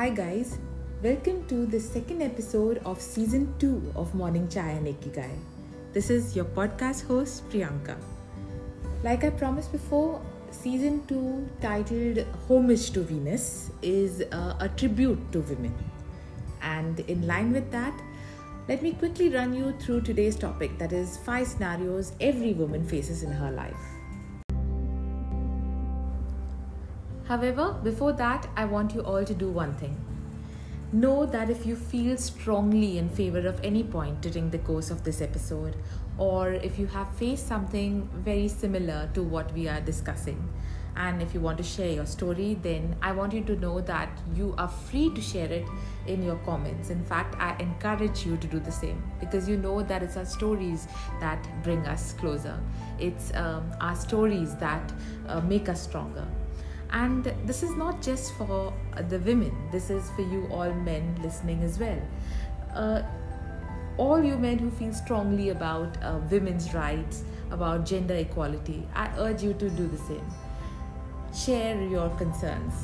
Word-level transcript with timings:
Hi, 0.00 0.08
guys. 0.08 0.56
Welcome 1.02 1.46
to 1.48 1.66
the 1.66 1.78
second 1.78 2.22
episode 2.22 2.78
of 2.86 2.98
season 2.98 3.54
2 3.58 3.92
of 3.94 4.14
Morning 4.14 4.48
Chai 4.48 4.70
and 4.70 4.86
Ikigai. 4.86 5.28
This 5.92 6.08
is 6.08 6.34
your 6.34 6.46
podcast 6.46 7.06
host, 7.06 7.46
Priyanka. 7.50 7.98
Like 9.02 9.24
I 9.24 9.28
promised 9.28 9.72
before, 9.72 10.22
season 10.52 11.06
2, 11.06 11.46
titled 11.60 12.24
Homage 12.48 12.92
to 12.92 13.02
Venus, 13.02 13.72
is 13.82 14.22
uh, 14.32 14.56
a 14.58 14.70
tribute 14.70 15.20
to 15.32 15.40
women. 15.40 15.74
And 16.62 17.00
in 17.00 17.26
line 17.26 17.52
with 17.52 17.70
that, 17.70 17.92
let 18.68 18.82
me 18.82 18.92
quickly 18.92 19.28
run 19.28 19.52
you 19.52 19.74
through 19.80 20.00
today's 20.00 20.34
topic 20.34 20.78
that 20.78 20.94
is, 20.94 21.18
five 21.18 21.46
scenarios 21.46 22.12
every 22.22 22.54
woman 22.54 22.86
faces 22.86 23.22
in 23.22 23.32
her 23.32 23.50
life. 23.50 23.99
However, 27.30 27.76
before 27.84 28.12
that, 28.14 28.48
I 28.56 28.64
want 28.64 28.92
you 28.92 29.02
all 29.02 29.24
to 29.24 29.34
do 29.34 29.48
one 29.52 29.74
thing. 29.74 29.96
Know 30.92 31.26
that 31.26 31.48
if 31.48 31.64
you 31.64 31.76
feel 31.76 32.16
strongly 32.16 32.98
in 32.98 33.08
favor 33.08 33.46
of 33.46 33.60
any 33.62 33.84
point 33.84 34.20
during 34.20 34.50
the 34.50 34.58
course 34.58 34.90
of 34.90 35.04
this 35.04 35.20
episode, 35.20 35.76
or 36.18 36.50
if 36.50 36.76
you 36.76 36.88
have 36.88 37.08
faced 37.14 37.46
something 37.46 38.08
very 38.24 38.48
similar 38.48 39.08
to 39.14 39.22
what 39.22 39.52
we 39.52 39.68
are 39.68 39.80
discussing, 39.80 40.42
and 40.96 41.22
if 41.22 41.32
you 41.32 41.38
want 41.38 41.56
to 41.58 41.62
share 41.62 41.92
your 41.92 42.04
story, 42.04 42.58
then 42.62 42.96
I 43.00 43.12
want 43.12 43.32
you 43.32 43.44
to 43.44 43.54
know 43.54 43.80
that 43.82 44.10
you 44.34 44.52
are 44.58 44.66
free 44.66 45.14
to 45.14 45.20
share 45.20 45.52
it 45.52 45.68
in 46.08 46.24
your 46.24 46.38
comments. 46.38 46.90
In 46.90 47.04
fact, 47.04 47.36
I 47.38 47.54
encourage 47.60 48.26
you 48.26 48.38
to 48.38 48.46
do 48.48 48.58
the 48.58 48.72
same 48.72 49.00
because 49.20 49.48
you 49.48 49.56
know 49.56 49.84
that 49.84 50.02
it's 50.02 50.16
our 50.16 50.24
stories 50.24 50.88
that 51.20 51.48
bring 51.62 51.86
us 51.86 52.12
closer, 52.14 52.58
it's 52.98 53.32
um, 53.36 53.70
our 53.80 53.94
stories 53.94 54.56
that 54.56 54.92
uh, 55.28 55.40
make 55.42 55.68
us 55.68 55.80
stronger. 55.80 56.26
And 56.92 57.24
this 57.46 57.62
is 57.62 57.70
not 57.76 58.02
just 58.02 58.34
for 58.34 58.72
the 59.08 59.18
women, 59.20 59.56
this 59.70 59.90
is 59.90 60.10
for 60.10 60.22
you 60.22 60.48
all 60.50 60.72
men 60.72 61.16
listening 61.22 61.62
as 61.62 61.78
well. 61.78 62.00
Uh, 62.74 63.02
all 63.96 64.22
you 64.24 64.36
men 64.36 64.58
who 64.58 64.70
feel 64.70 64.92
strongly 64.92 65.50
about 65.50 65.96
uh, 66.02 66.18
women's 66.30 66.74
rights, 66.74 67.22
about 67.50 67.86
gender 67.86 68.14
equality, 68.14 68.86
I 68.94 69.10
urge 69.18 69.42
you 69.42 69.52
to 69.54 69.70
do 69.70 69.86
the 69.86 69.98
same. 69.98 70.26
Share 71.34 71.80
your 71.82 72.08
concerns, 72.10 72.74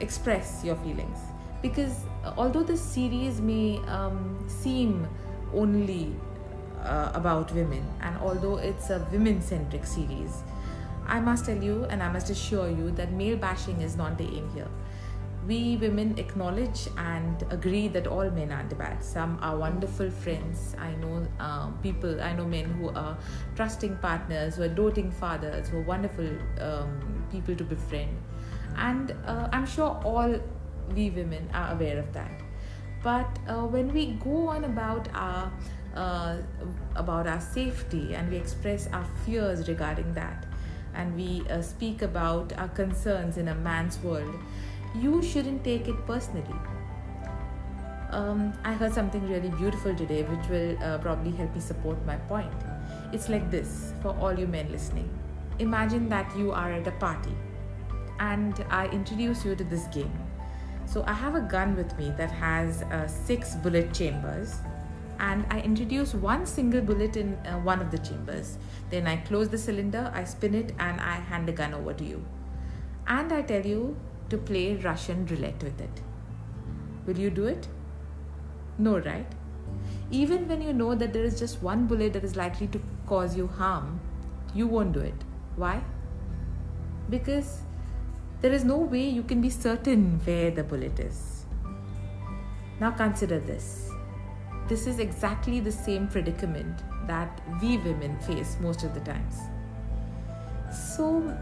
express 0.00 0.62
your 0.64 0.76
feelings. 0.76 1.18
Because 1.62 2.04
uh, 2.24 2.34
although 2.36 2.62
this 2.62 2.82
series 2.82 3.40
may 3.40 3.78
um, 3.86 4.44
seem 4.46 5.08
only 5.54 6.14
uh, 6.82 7.12
about 7.14 7.52
women, 7.52 7.84
and 8.02 8.16
although 8.18 8.58
it's 8.58 8.90
a 8.90 9.06
women 9.10 9.40
centric 9.40 9.86
series, 9.86 10.42
I 11.08 11.20
must 11.20 11.46
tell 11.46 11.62
you 11.62 11.84
and 11.84 12.02
I 12.02 12.10
must 12.12 12.30
assure 12.30 12.68
you 12.68 12.90
that 12.92 13.12
male 13.12 13.36
bashing 13.36 13.80
is 13.80 13.96
not 13.96 14.18
the 14.18 14.24
aim 14.24 14.50
here. 14.54 14.68
We 15.46 15.78
women 15.78 16.18
acknowledge 16.18 16.88
and 16.98 17.42
agree 17.50 17.88
that 17.88 18.06
all 18.06 18.30
men 18.30 18.52
aren't 18.52 18.76
bad. 18.76 19.02
Some 19.02 19.38
are 19.40 19.56
wonderful 19.56 20.10
friends. 20.10 20.76
I 20.78 20.92
know 20.96 21.26
uh, 21.40 21.70
people, 21.82 22.20
I 22.20 22.34
know 22.34 22.44
men 22.44 22.66
who 22.66 22.90
are 22.90 23.16
trusting 23.56 23.96
partners, 23.96 24.56
who 24.56 24.64
are 24.64 24.68
doting 24.68 25.10
fathers, 25.10 25.68
who 25.68 25.78
are 25.78 25.82
wonderful 25.82 26.28
um, 26.60 27.24
people 27.32 27.56
to 27.56 27.64
befriend. 27.64 28.14
And 28.76 29.14
uh, 29.26 29.48
I'm 29.50 29.64
sure 29.66 29.98
all 30.04 30.38
we 30.94 31.08
women 31.10 31.48
are 31.54 31.72
aware 31.72 31.98
of 31.98 32.12
that. 32.12 32.42
But 33.02 33.38
uh, 33.48 33.66
when 33.66 33.92
we 33.92 34.18
go 34.24 34.48
on 34.48 34.64
about 34.64 35.08
our 35.14 35.50
uh, 35.94 36.36
about 36.94 37.26
our 37.26 37.40
safety 37.40 38.14
and 38.14 38.30
we 38.30 38.36
express 38.36 38.86
our 38.92 39.06
fears 39.24 39.66
regarding 39.68 40.12
that, 40.12 40.46
and 40.98 41.16
we 41.16 41.42
uh, 41.48 41.62
speak 41.62 42.02
about 42.02 42.52
our 42.58 42.68
concerns 42.68 43.38
in 43.38 43.48
a 43.48 43.54
man's 43.54 43.98
world, 44.00 44.34
you 44.94 45.22
shouldn't 45.22 45.64
take 45.64 45.88
it 45.88 46.06
personally. 46.06 46.60
Um, 48.10 48.52
I 48.64 48.72
heard 48.72 48.92
something 48.92 49.26
really 49.28 49.50
beautiful 49.50 49.94
today, 49.94 50.24
which 50.24 50.48
will 50.48 50.82
uh, 50.82 50.98
probably 50.98 51.30
help 51.30 51.54
me 51.54 51.60
support 51.60 52.04
my 52.04 52.16
point. 52.16 52.52
It's 53.12 53.28
like 53.28 53.50
this 53.50 53.92
for 54.02 54.16
all 54.18 54.38
you 54.38 54.46
men 54.46 54.70
listening. 54.72 55.08
Imagine 55.58 56.08
that 56.08 56.36
you 56.36 56.52
are 56.52 56.72
at 56.72 56.86
a 56.86 56.92
party 56.92 57.34
and 58.20 58.64
I 58.70 58.88
introduce 58.88 59.44
you 59.44 59.54
to 59.54 59.64
this 59.64 59.86
game. 59.86 60.12
So, 60.86 61.04
I 61.06 61.12
have 61.12 61.34
a 61.34 61.42
gun 61.42 61.76
with 61.76 61.96
me 61.98 62.12
that 62.16 62.30
has 62.30 62.82
uh, 62.82 63.06
six 63.06 63.54
bullet 63.56 63.92
chambers 63.92 64.56
and 65.18 65.46
I 65.50 65.60
introduce 65.60 66.14
one 66.14 66.46
single 66.46 66.80
bullet 66.80 67.16
in 67.16 67.34
uh, 67.46 67.58
one 67.58 67.80
of 67.80 67.90
the 67.90 67.98
chambers. 67.98 68.58
Then 68.90 69.06
I 69.06 69.16
close 69.16 69.48
the 69.48 69.58
cylinder, 69.58 70.10
I 70.14 70.24
spin 70.24 70.54
it, 70.54 70.74
and 70.78 71.00
I 71.00 71.16
hand 71.16 71.48
the 71.48 71.52
gun 71.52 71.74
over 71.74 71.92
to 71.92 72.04
you. 72.04 72.24
And 73.06 73.32
I 73.32 73.42
tell 73.42 73.64
you 73.64 73.96
to 74.30 74.38
play 74.38 74.76
Russian 74.76 75.26
roulette 75.26 75.62
with 75.62 75.80
it. 75.80 76.02
Will 77.06 77.18
you 77.18 77.30
do 77.30 77.46
it? 77.46 77.66
No, 78.78 78.98
right? 78.98 79.26
Even 80.10 80.48
when 80.48 80.62
you 80.62 80.72
know 80.72 80.94
that 80.94 81.12
there 81.12 81.24
is 81.24 81.38
just 81.38 81.62
one 81.62 81.86
bullet 81.86 82.12
that 82.12 82.24
is 82.24 82.36
likely 82.36 82.66
to 82.68 82.80
cause 83.06 83.36
you 83.36 83.46
harm, 83.46 84.00
you 84.54 84.66
won't 84.66 84.92
do 84.92 85.00
it. 85.00 85.24
Why? 85.56 85.82
Because 87.10 87.60
there 88.40 88.52
is 88.52 88.64
no 88.64 88.76
way 88.76 89.08
you 89.08 89.22
can 89.22 89.40
be 89.40 89.50
certain 89.50 90.20
where 90.24 90.50
the 90.50 90.62
bullet 90.62 91.00
is. 91.00 91.44
Now 92.80 92.92
consider 92.92 93.40
this 93.40 93.87
this 94.68 94.86
is 94.86 94.98
exactly 94.98 95.60
the 95.60 95.72
same 95.72 96.08
predicament 96.08 96.82
that 97.06 97.40
we 97.60 97.78
women 97.78 98.18
face 98.20 98.56
most 98.60 98.84
of 98.84 98.94
the 98.94 99.00
times. 99.00 99.40
So, 100.70 101.34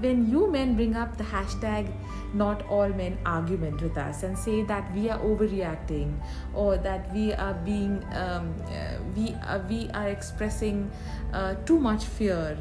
when 0.00 0.30
you 0.30 0.50
men 0.50 0.74
bring 0.76 0.96
up 0.96 1.16
the 1.16 1.24
hashtag 1.24 1.92
not 2.32 2.62
all 2.68 2.88
men 2.88 3.18
argument 3.26 3.82
with 3.82 3.98
us 3.98 4.22
and 4.22 4.38
say 4.38 4.62
that 4.62 4.92
we 4.94 5.10
are 5.10 5.18
overreacting 5.18 6.14
or 6.54 6.76
that 6.76 7.12
we 7.12 7.32
are 7.32 7.54
being 7.54 8.02
um, 8.14 8.54
uh, 8.68 8.94
we 9.16 9.34
are, 9.46 9.58
we 9.68 9.90
are 9.90 10.08
expressing 10.08 10.90
uh, 11.32 11.54
too 11.66 11.78
much 11.78 12.04
fear 12.04 12.56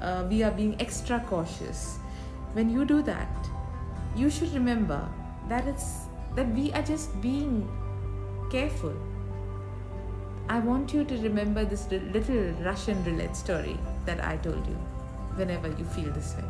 uh, 0.00 0.26
we 0.28 0.42
are 0.42 0.50
being 0.50 0.74
extra 0.80 1.20
cautious 1.28 1.98
when 2.54 2.68
you 2.68 2.84
do 2.84 3.02
that 3.02 3.48
you 4.16 4.28
should 4.28 4.52
remember 4.52 5.08
that 5.48 5.66
it's 5.68 6.06
that 6.34 6.48
we 6.54 6.72
are 6.72 6.82
just 6.82 7.20
being 7.20 7.68
careful 8.50 8.94
I 10.46 10.58
want 10.58 10.92
you 10.92 11.04
to 11.04 11.16
remember 11.18 11.64
this 11.64 11.90
little 11.90 12.52
Russian 12.64 13.02
roulette 13.04 13.34
story 13.34 13.78
that 14.04 14.22
I 14.22 14.36
told 14.36 14.66
you 14.66 14.74
whenever 15.36 15.68
you 15.68 15.84
feel 15.86 16.10
this 16.12 16.34
way. 16.36 16.44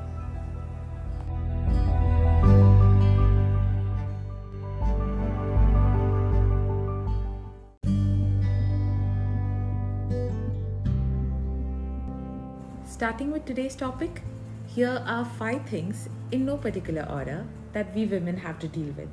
Starting 12.85 13.31
with 13.31 13.45
today's 13.45 13.77
topic, 13.77 14.23
here 14.67 15.03
are 15.07 15.25
five 15.25 15.65
things 15.69 16.09
in 16.33 16.45
no 16.45 16.57
particular 16.57 17.07
order 17.09 17.47
that 17.73 17.95
we 17.95 18.07
women 18.07 18.37
have 18.37 18.59
to 18.59 18.67
deal 18.67 18.93
with. 18.97 19.09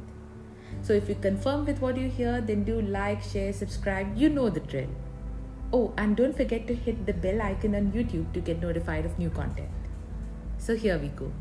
So 0.84 0.94
if 0.94 1.08
you 1.08 1.16
confirm 1.16 1.66
with 1.66 1.80
what 1.80 1.96
you 1.96 2.09
hear, 2.09 2.42
then 2.42 2.64
do 2.64 2.81
like, 2.81 3.22
share, 3.22 3.53
subscribe. 3.53 4.18
You 4.18 4.30
know 4.30 4.50
the 4.50 4.59
drill. 4.59 4.90
Oh, 5.72 5.94
and 5.97 6.18
don't 6.18 6.36
forget 6.36 6.68
to 6.68 6.75
hit 6.75 7.06
the 7.06 7.14
bell 7.14 7.42
icon 7.42 7.75
on 7.75 7.92
YouTube 7.92 8.34
to 8.34 8.42
get 8.42 8.62
notified 8.62 9.06
of 9.06 9.18
new 9.19 9.30
content. 9.30 9.69
So 10.58 10.75
here 10.75 10.97
we 10.97 11.09
go. 11.09 11.31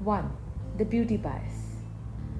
One, 0.00 0.30
the 0.78 0.84
beauty 0.84 1.16
bias. 1.16 1.65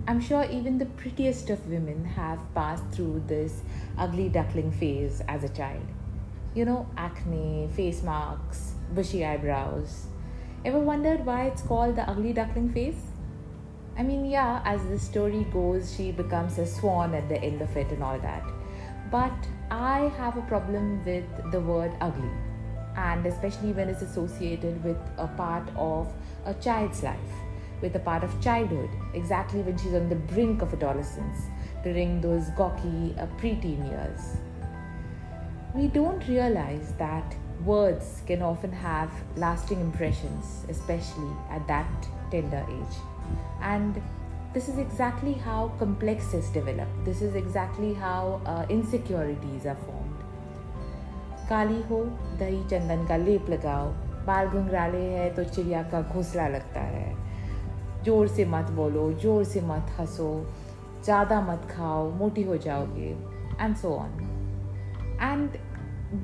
I'm 0.08 0.20
sure 0.20 0.44
even 0.44 0.78
the 0.78 0.86
prettiest 0.86 1.50
of 1.50 1.66
women 1.68 2.04
have 2.04 2.38
passed 2.54 2.84
through 2.92 3.24
this 3.26 3.62
ugly 3.98 4.28
duckling 4.28 4.70
phase 4.70 5.20
as 5.26 5.42
a 5.42 5.48
child. 5.48 5.82
You 6.54 6.64
know, 6.64 6.88
acne, 6.96 7.68
face 7.74 8.04
marks, 8.04 8.74
bushy 8.94 9.24
eyebrows. 9.24 10.06
Ever 10.64 10.78
wondered 10.78 11.26
why 11.26 11.46
it's 11.46 11.62
called 11.62 11.96
the 11.96 12.08
ugly 12.08 12.32
duckling 12.32 12.72
phase? 12.72 13.02
I 13.98 14.04
mean, 14.04 14.24
yeah, 14.24 14.62
as 14.64 14.86
the 14.86 14.96
story 14.96 15.44
goes, 15.52 15.92
she 15.96 16.12
becomes 16.12 16.56
a 16.58 16.66
swan 16.66 17.12
at 17.12 17.28
the 17.28 17.42
end 17.42 17.60
of 17.60 17.76
it 17.76 17.90
and 17.90 18.04
all 18.04 18.20
that. 18.20 18.44
But 19.10 19.34
I 19.72 20.12
have 20.18 20.36
a 20.36 20.42
problem 20.42 21.04
with 21.04 21.24
the 21.50 21.58
word 21.58 21.90
ugly, 22.00 22.30
and 22.96 23.26
especially 23.26 23.72
when 23.72 23.88
it's 23.88 24.02
associated 24.02 24.84
with 24.84 24.98
a 25.18 25.26
part 25.26 25.68
of 25.74 26.14
a 26.44 26.54
child's 26.54 27.02
life 27.02 27.45
with 27.81 27.95
a 27.95 27.99
part 27.99 28.23
of 28.23 28.41
childhood, 28.41 28.89
exactly 29.13 29.61
when 29.61 29.77
she's 29.77 29.93
on 29.93 30.09
the 30.09 30.15
brink 30.15 30.61
of 30.61 30.73
adolescence, 30.73 31.39
during 31.83 32.21
those 32.21 32.49
gawky 32.51 33.15
uh, 33.19 33.25
preteen 33.39 33.89
years. 33.89 34.37
We 35.73 35.87
don't 35.87 36.27
realize 36.27 36.93
that 36.99 37.35
words 37.65 38.23
can 38.27 38.41
often 38.41 38.71
have 38.71 39.09
lasting 39.35 39.79
impressions, 39.79 40.65
especially 40.69 41.31
at 41.49 41.67
that 41.67 42.07
tender 42.29 42.65
age. 42.69 42.97
And 43.61 44.01
this 44.53 44.67
is 44.67 44.77
exactly 44.77 45.33
how 45.33 45.71
complexes 45.79 46.49
develop. 46.49 46.89
This 47.05 47.21
is 47.21 47.35
exactly 47.35 47.93
how 47.93 48.41
uh, 48.45 48.65
insecurities 48.69 49.65
are 49.65 49.77
formed. 49.85 50.17
काली 51.49 51.81
हो 51.87 51.97
दही 52.39 52.63
चंदन 52.69 53.05
का 53.07 53.15
लेप 53.17 53.49
लगाओ 53.49 53.87
बाल 54.25 54.47
घुंघराले 54.47 55.03
है 55.13 55.29
तो 55.35 55.43
चिड़िया 55.43 55.81
का 55.91 56.01
घोंसला 56.01 56.47
लगता 56.47 56.81
है 56.81 57.09
जोर 58.05 58.27
से 58.27 58.45
मत 58.45 58.71
बोलो 58.79 59.11
जोर 59.23 59.43
से 59.43 59.61
मत 59.61 59.95
हंसो 59.99 60.29
ज़्यादा 61.05 61.41
मत 61.41 61.67
खाओ 61.71 62.09
मोटी 62.17 62.43
हो 62.43 62.57
जाओगे 62.67 63.09
and 63.61 63.75
so 63.75 63.95
on 63.97 64.19
and 65.21 65.57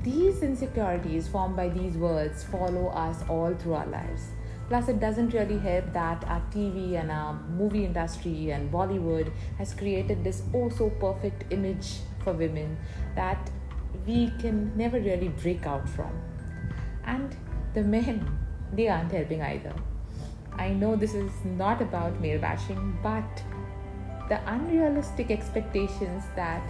these 0.04 0.42
insecurities 0.42 1.28
formed 1.28 1.56
by 1.56 1.68
these 1.74 1.94
words 1.96 2.44
follow 2.44 2.88
us 2.88 3.22
all 3.28 3.54
through 3.54 3.74
our 3.74 3.86
lives. 3.86 4.24
Plus, 4.68 4.88
it 4.88 5.00
doesn't 5.00 5.32
really 5.32 5.58
help 5.58 5.92
that 5.94 6.24
our 6.28 6.42
TV 6.54 7.00
and 7.00 7.10
our 7.10 7.32
movie 7.58 7.84
industry 7.86 8.50
and 8.50 8.70
Bollywood 8.70 9.32
has 9.56 9.72
created 9.72 10.22
this 10.22 10.42
oh 10.54 10.68
so 10.68 10.90
perfect 10.90 11.50
image 11.50 12.00
for 12.22 12.34
women 12.34 12.76
that 13.14 13.50
we 14.06 14.30
can 14.38 14.76
never 14.76 15.00
really 15.00 15.28
break 15.28 15.66
out 15.66 15.88
from. 15.88 16.12
And 17.04 17.34
the 17.72 17.82
men, 17.82 18.30
they 18.74 18.88
aren't 18.88 19.10
helping 19.10 19.40
either. 19.40 19.72
I 20.57 20.69
know 20.69 20.95
this 20.95 21.13
is 21.13 21.31
not 21.43 21.81
about 21.81 22.19
male 22.21 22.39
bashing, 22.39 22.97
but 23.01 23.43
the 24.29 24.39
unrealistic 24.49 25.31
expectations 25.31 26.23
that 26.35 26.61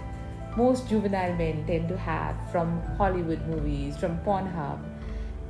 most 0.56 0.88
juvenile 0.88 1.34
men 1.34 1.66
tend 1.66 1.88
to 1.88 1.96
have 1.96 2.36
from 2.50 2.80
Hollywood 2.96 3.46
movies, 3.46 3.96
from 3.96 4.18
Pornhub, 4.20 4.78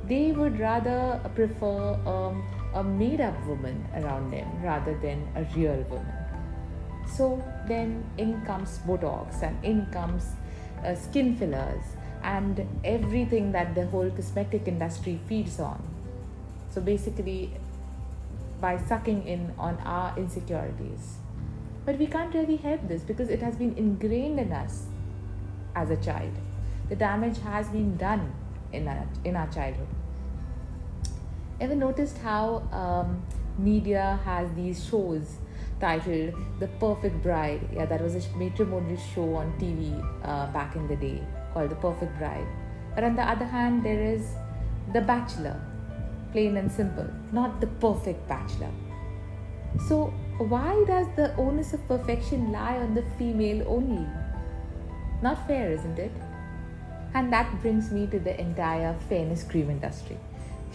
they 0.07 0.31
would 0.31 0.59
rather 0.59 1.19
prefer 1.33 1.93
um, 2.05 2.43
a 2.73 2.83
made 2.83 3.21
up 3.21 3.35
woman 3.45 3.85
around 3.95 4.31
them 4.31 4.47
rather 4.63 4.97
than 4.99 5.27
a 5.35 5.43
real 5.55 5.81
woman. 5.89 6.13
So 7.07 7.43
then 7.67 8.03
in 8.17 8.41
comes 8.45 8.79
Botox 8.79 9.41
and 9.41 9.63
in 9.63 9.85
comes 9.87 10.31
uh, 10.83 10.95
skin 10.95 11.35
fillers 11.37 11.83
and 12.23 12.67
everything 12.83 13.51
that 13.51 13.75
the 13.75 13.85
whole 13.87 14.09
cosmetic 14.09 14.67
industry 14.67 15.19
feeds 15.27 15.59
on. 15.59 15.81
So 16.71 16.81
basically, 16.81 17.51
by 18.65 18.77
sucking 18.89 19.27
in 19.27 19.41
on 19.59 19.77
our 19.95 20.17
insecurities. 20.17 21.17
But 21.85 21.99
we 21.99 22.07
can't 22.07 22.33
really 22.33 22.55
help 22.55 22.87
this 22.87 23.03
because 23.03 23.29
it 23.29 23.41
has 23.47 23.55
been 23.55 23.77
ingrained 23.77 24.39
in 24.39 24.51
us 24.51 24.85
as 25.75 25.91
a 25.91 25.97
child. 25.97 26.33
The 26.89 26.95
damage 26.95 27.37
has 27.41 27.69
been 27.69 27.95
done 27.95 28.33
in 28.73 28.87
our, 28.87 29.05
in 29.23 29.35
our 29.35 29.47
childhood. 29.57 29.87
Ever 31.61 31.75
noticed 31.75 32.17
how 32.17 32.63
um, 32.71 33.21
media 33.59 34.19
has 34.25 34.51
these 34.53 34.83
shows 34.83 35.37
titled 35.79 36.33
The 36.59 36.67
Perfect 36.79 37.21
Bride? 37.21 37.69
Yeah, 37.71 37.85
that 37.85 38.01
was 38.01 38.15
a 38.15 38.23
matrimonial 38.35 38.97
show 39.13 39.35
on 39.35 39.53
TV 39.59 39.93
uh, 40.23 40.47
back 40.57 40.75
in 40.75 40.87
the 40.87 40.95
day 40.95 41.21
called 41.53 41.69
The 41.69 41.75
Perfect 41.75 42.17
Bride. 42.17 42.47
But 42.95 43.03
on 43.03 43.15
the 43.15 43.29
other 43.35 43.45
hand, 43.45 43.85
there 43.85 44.01
is 44.01 44.33
The 44.91 45.01
Bachelor, 45.01 45.61
plain 46.35 46.57
and 46.57 46.69
simple, 46.69 47.07
not 47.31 47.61
the 47.61 47.67
perfect 47.83 48.27
bachelor. 48.27 48.71
So, 49.87 50.13
why 50.37 50.83
does 50.85 51.07
the 51.15 51.33
onus 51.37 51.73
of 51.73 51.87
perfection 51.87 52.51
lie 52.51 52.75
on 52.75 52.93
the 52.93 53.03
female 53.17 53.63
only? 53.65 54.05
Not 55.21 55.47
fair, 55.47 55.71
isn't 55.71 55.97
it? 55.97 56.11
And 57.13 57.31
that 57.31 57.49
brings 57.61 57.89
me 57.89 58.07
to 58.07 58.19
the 58.19 58.37
entire 58.37 58.93
fairness 59.07 59.45
cream 59.45 59.69
industry. 59.69 60.17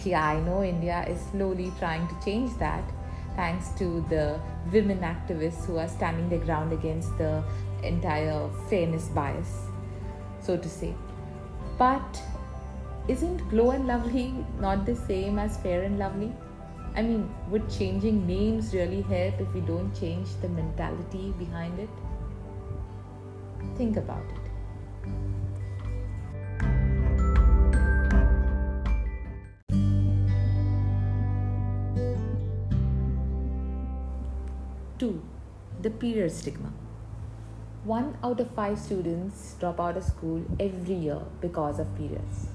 Yeah, 0.03 0.27
I 0.27 0.39
know 0.39 0.63
India 0.63 1.05
is 1.07 1.21
slowly 1.29 1.71
trying 1.77 2.07
to 2.07 2.15
change 2.25 2.57
that 2.57 2.83
thanks 3.35 3.69
to 3.77 4.03
the 4.09 4.39
women 4.73 5.01
activists 5.01 5.65
who 5.65 5.77
are 5.77 5.87
standing 5.87 6.27
their 6.27 6.39
ground 6.39 6.73
against 6.73 7.15
the 7.19 7.43
entire 7.83 8.49
fairness 8.67 9.09
bias, 9.09 9.67
so 10.41 10.57
to 10.57 10.67
say. 10.67 10.95
But 11.77 12.19
isn't 13.11 13.49
Glow 13.49 13.71
and 13.71 13.87
Lovely 13.87 14.33
not 14.61 14.85
the 14.85 14.95
same 14.95 15.37
as 15.37 15.57
Fair 15.57 15.81
and 15.83 15.99
Lovely? 15.99 16.31
I 16.95 17.01
mean, 17.01 17.29
would 17.49 17.69
changing 17.69 18.25
names 18.25 18.73
really 18.73 19.01
help 19.01 19.41
if 19.41 19.53
we 19.53 19.59
don't 19.59 19.93
change 19.93 20.29
the 20.41 20.47
mentality 20.47 21.33
behind 21.37 21.77
it? 21.77 21.89
Think 23.75 23.97
about 23.97 24.23
it. 24.23 24.37
Two, 34.97 35.21
the 35.81 35.89
period 35.89 36.31
stigma. 36.31 36.71
One 37.83 38.17
out 38.23 38.39
of 38.39 38.51
five 38.51 38.79
students 38.79 39.55
drop 39.59 39.81
out 39.81 39.97
of 39.97 40.03
school 40.05 40.45
every 40.61 40.95
year 40.95 41.19
because 41.41 41.79
of 41.79 41.93
periods. 41.97 42.47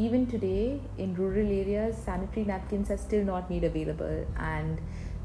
Even 0.00 0.26
today, 0.26 0.80
in 0.96 1.14
rural 1.14 1.46
areas, 1.46 1.94
sanitary 1.94 2.46
napkins 2.46 2.90
are 2.90 2.96
still 2.96 3.22
not 3.22 3.50
made 3.50 3.64
available, 3.64 4.26
and 4.38 4.78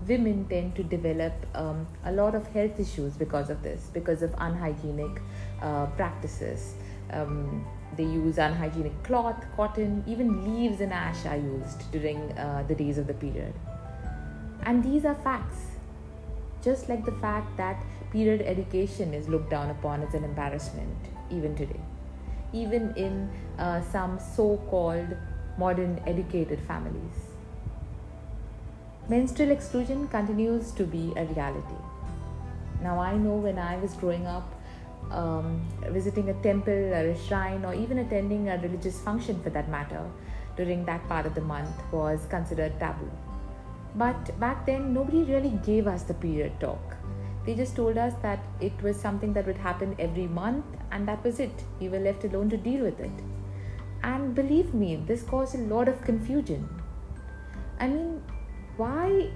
women 0.05 0.45
tend 0.49 0.75
to 0.75 0.83
develop 0.83 1.31
um, 1.55 1.87
a 2.03 2.11
lot 2.11 2.35
of 2.35 2.45
health 2.47 2.77
issues 2.77 3.13
because 3.13 3.49
of 3.49 3.63
this, 3.63 3.89
because 3.93 4.21
of 4.21 4.35
unhygienic 4.37 5.21
uh, 5.61 5.85
practices. 5.99 6.73
Um, 7.13 7.65
they 7.95 8.03
use 8.03 8.37
unhygienic 8.37 9.01
cloth, 9.03 9.45
cotton, 9.55 10.03
even 10.05 10.43
leaves 10.43 10.81
and 10.81 10.91
ash 10.91 11.25
are 11.25 11.37
used 11.37 11.89
during 11.93 12.19
uh, 12.37 12.65
the 12.67 12.75
days 12.75 12.97
of 12.97 13.07
the 13.07 13.13
period. 13.13 13.53
And 14.63 14.83
these 14.83 15.05
are 15.05 15.15
facts. 15.15 15.67
Just 16.61 16.89
like 16.89 17.05
the 17.05 17.13
fact 17.13 17.55
that 17.55 17.81
period 18.11 18.41
education 18.41 19.13
is 19.13 19.29
looked 19.29 19.51
down 19.51 19.69
upon 19.69 20.03
as 20.03 20.13
an 20.13 20.25
embarrassment, 20.25 20.97
even 21.31 21.55
today, 21.55 21.79
even 22.63 22.93
in 22.95 23.29
uh, 23.59 23.81
some 23.91 24.19
so 24.35 24.57
called 24.69 25.15
modern 25.57 26.01
educated 26.07 26.59
families. 26.67 27.17
Menstrual 29.07 29.51
exclusion 29.51 30.07
continues 30.07 30.71
to 30.71 30.83
be 30.83 31.13
a 31.15 31.25
reality. 31.25 31.81
Now, 32.81 32.99
I 32.99 33.15
know 33.17 33.35
when 33.35 33.59
I 33.59 33.77
was 33.77 33.93
growing 33.93 34.25
up, 34.25 34.51
um, 35.11 35.61
visiting 35.89 36.29
a 36.29 36.33
temple 36.41 36.93
or 36.99 37.09
a 37.09 37.17
shrine, 37.27 37.63
or 37.63 37.73
even 37.73 37.99
attending 37.99 38.49
a 38.49 38.57
religious 38.57 38.99
function 38.99 39.41
for 39.43 39.51
that 39.51 39.69
matter, 39.69 40.03
during 40.57 40.85
that 40.85 41.07
part 41.07 41.25
of 41.25 41.35
the 41.35 41.41
month 41.41 41.75
was 41.91 42.25
considered 42.29 42.79
taboo. 42.79 43.11
But 43.95 44.37
back 44.39 44.65
then, 44.65 44.93
nobody 44.93 45.23
really 45.23 45.53
gave 45.63 45.87
us 45.87 46.03
the 46.03 46.15
period 46.15 46.59
talk. 46.59 46.97
They 47.45 47.53
just 47.53 47.75
told 47.75 47.97
us 47.97 48.13
that 48.23 48.39
it 48.59 48.73
was 48.81 48.99
something 48.99 49.33
that 49.33 49.45
would 49.45 49.57
happen 49.57 49.95
every 49.99 50.27
month, 50.27 50.65
and 50.91 51.07
that 51.07 51.23
was 51.23 51.39
it. 51.39 51.63
We 51.79 51.89
were 51.89 51.99
left 51.99 52.23
alone 52.23 52.49
to 52.49 52.57
deal 52.57 52.83
with 52.83 52.99
it. 52.99 53.11
And 54.03 54.35
believe 54.35 54.73
me, 54.73 54.95
this 54.95 55.23
caused 55.23 55.55
a 55.55 55.59
lot 55.59 55.87
of 55.87 56.01
confusion. 56.03 56.69
I 57.79 57.87
mean, 57.87 58.21
why 58.77 59.29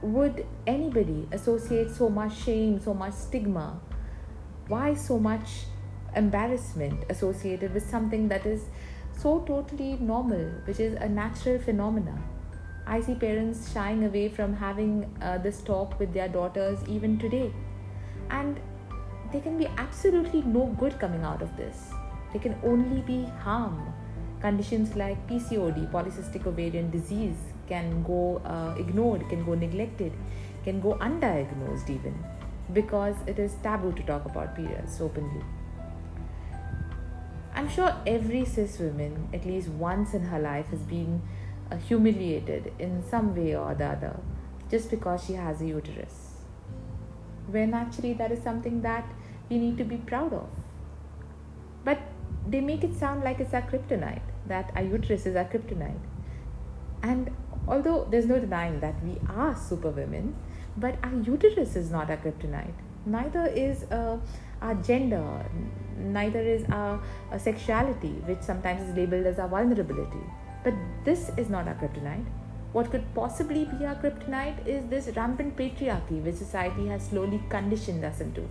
would 0.00 0.46
anybody 0.66 1.28
associate 1.32 1.90
so 1.90 2.08
much 2.08 2.36
shame, 2.44 2.80
so 2.80 2.94
much 2.94 3.14
stigma? 3.14 3.80
Why 4.68 4.94
so 4.94 5.18
much 5.18 5.64
embarrassment 6.14 7.04
associated 7.10 7.74
with 7.74 7.88
something 7.88 8.28
that 8.28 8.46
is 8.46 8.66
so 9.16 9.40
totally 9.40 9.96
normal, 10.00 10.44
which 10.64 10.80
is 10.80 10.94
a 10.94 11.08
natural 11.08 11.58
phenomena? 11.58 12.18
I 12.86 13.00
see 13.02 13.14
parents 13.14 13.70
shying 13.72 14.04
away 14.04 14.30
from 14.30 14.54
having 14.54 15.14
uh, 15.20 15.36
this 15.38 15.60
talk 15.60 15.98
with 15.98 16.14
their 16.14 16.28
daughters 16.28 16.78
even 16.88 17.18
today. 17.18 17.52
And 18.30 18.58
there 19.32 19.40
can 19.40 19.58
be 19.58 19.66
absolutely 19.76 20.42
no 20.42 20.66
good 20.78 20.98
coming 20.98 21.22
out 21.22 21.42
of 21.42 21.56
this. 21.56 21.90
There 22.32 22.40
can 22.40 22.56
only 22.64 23.02
be 23.02 23.24
harm. 23.42 23.92
Conditions 24.40 24.94
like 24.96 25.26
PCOD, 25.28 25.90
polycystic 25.90 26.46
ovarian 26.46 26.90
disease, 26.90 27.36
can 27.68 28.02
go 28.02 28.40
uh, 28.44 28.74
ignored, 28.78 29.28
can 29.28 29.44
go 29.44 29.54
neglected, 29.54 30.12
can 30.64 30.80
go 30.80 30.94
undiagnosed 30.94 31.90
even 31.90 32.14
because 32.72 33.16
it 33.26 33.38
is 33.38 33.54
taboo 33.62 33.92
to 33.92 34.02
talk 34.02 34.24
about 34.26 34.54
periods 34.54 35.00
openly. 35.00 35.42
I'm 37.54 37.68
sure 37.68 37.94
every 38.06 38.44
cis 38.44 38.78
woman, 38.78 39.28
at 39.32 39.44
least 39.44 39.68
once 39.68 40.14
in 40.14 40.22
her 40.22 40.38
life, 40.38 40.66
has 40.68 40.80
been 40.80 41.22
uh, 41.72 41.76
humiliated 41.76 42.72
in 42.78 43.02
some 43.10 43.34
way 43.34 43.56
or 43.56 43.74
the 43.74 43.86
other 43.86 44.20
just 44.70 44.90
because 44.90 45.24
she 45.24 45.32
has 45.32 45.60
a 45.60 45.66
uterus. 45.66 46.27
When 47.48 47.74
actually 47.74 48.12
that 48.14 48.32
is 48.32 48.42
something 48.42 48.82
that 48.82 49.04
we 49.50 49.58
need 49.58 49.78
to 49.78 49.84
be 49.84 49.96
proud 49.96 50.32
of. 50.32 50.48
But 51.84 51.98
they 52.46 52.60
make 52.60 52.84
it 52.84 52.94
sound 52.94 53.24
like 53.24 53.40
it's 53.40 53.54
our 53.54 53.62
kryptonite, 53.62 54.22
that 54.46 54.70
our 54.74 54.82
uterus 54.82 55.26
is 55.26 55.36
our 55.36 55.44
kryptonite. 55.44 56.00
And 57.02 57.30
although 57.66 58.06
there's 58.10 58.26
no 58.26 58.38
denying 58.38 58.80
that 58.80 59.02
we 59.04 59.16
are 59.28 59.56
superwomen, 59.56 60.34
but 60.76 60.96
our 61.02 61.14
uterus 61.14 61.76
is 61.76 61.90
not 61.90 62.10
our 62.10 62.16
kryptonite. 62.16 62.74
Neither 63.06 63.46
is 63.46 63.84
uh, 63.90 64.18
our 64.60 64.74
gender, 64.74 65.46
neither 65.98 66.40
is 66.40 66.64
our, 66.70 67.00
our 67.30 67.38
sexuality, 67.38 68.14
which 68.26 68.40
sometimes 68.40 68.88
is 68.88 68.94
labeled 68.96 69.26
as 69.26 69.38
our 69.38 69.48
vulnerability. 69.48 70.24
But 70.64 70.74
this 71.04 71.30
is 71.36 71.48
not 71.48 71.68
our 71.68 71.74
kryptonite. 71.74 72.26
What 72.72 72.90
could 72.90 73.04
possibly 73.14 73.64
be 73.64 73.86
our 73.86 73.94
kryptonite 73.94 74.66
is 74.66 74.84
this 74.86 75.16
rampant 75.16 75.56
patriarchy 75.56 76.22
which 76.22 76.34
society 76.34 76.86
has 76.88 77.08
slowly 77.08 77.42
conditioned 77.48 78.04
us 78.04 78.20
into. 78.20 78.46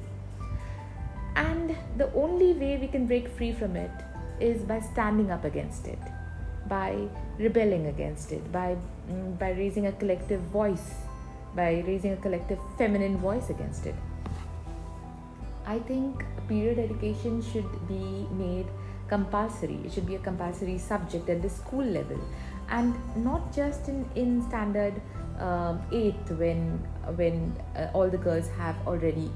And 1.35 1.75
the 1.97 2.11
only 2.13 2.53
way 2.53 2.77
we 2.77 2.87
can 2.87 3.05
break 3.05 3.27
free 3.27 3.51
from 3.51 3.75
it 3.75 3.91
is 4.39 4.63
by 4.63 4.79
standing 4.79 5.29
up 5.29 5.45
against 5.45 5.87
it, 5.87 5.99
by 6.67 7.07
rebelling 7.37 7.85
against 7.87 8.31
it, 8.31 8.51
by, 8.51 8.75
mm, 9.11 9.37
by 9.37 9.51
raising 9.51 9.85
a 9.85 9.91
collective 9.91 10.41
voice, 10.41 10.95
by 11.55 11.83
raising 11.85 12.13
a 12.13 12.17
collective 12.17 12.59
feminine 12.77 13.17
voice 13.17 13.51
against 13.51 13.85
it. 13.85 13.95
I 15.67 15.77
think 15.79 16.25
period 16.47 16.79
education 16.79 17.43
should 17.43 17.87
be 17.87 18.27
made 18.31 18.65
compulsory. 19.07 19.79
It 19.85 19.91
should 19.91 20.07
be 20.07 20.15
a 20.15 20.19
compulsory 20.19 20.77
subject 20.77 21.29
at 21.29 21.41
the 21.41 21.49
school 21.49 21.85
level 21.85 22.19
and 22.69 22.95
not 23.15 23.53
just 23.53 23.87
in, 23.87 24.07
in 24.15 24.41
standard 24.47 24.93
um, 25.39 25.81
8th 25.91 26.37
when, 26.37 26.77
when 27.15 27.55
uh, 27.75 27.89
all 27.93 28.09
the 28.09 28.17
girls 28.17 28.49
have 28.57 28.75
already 28.87 29.31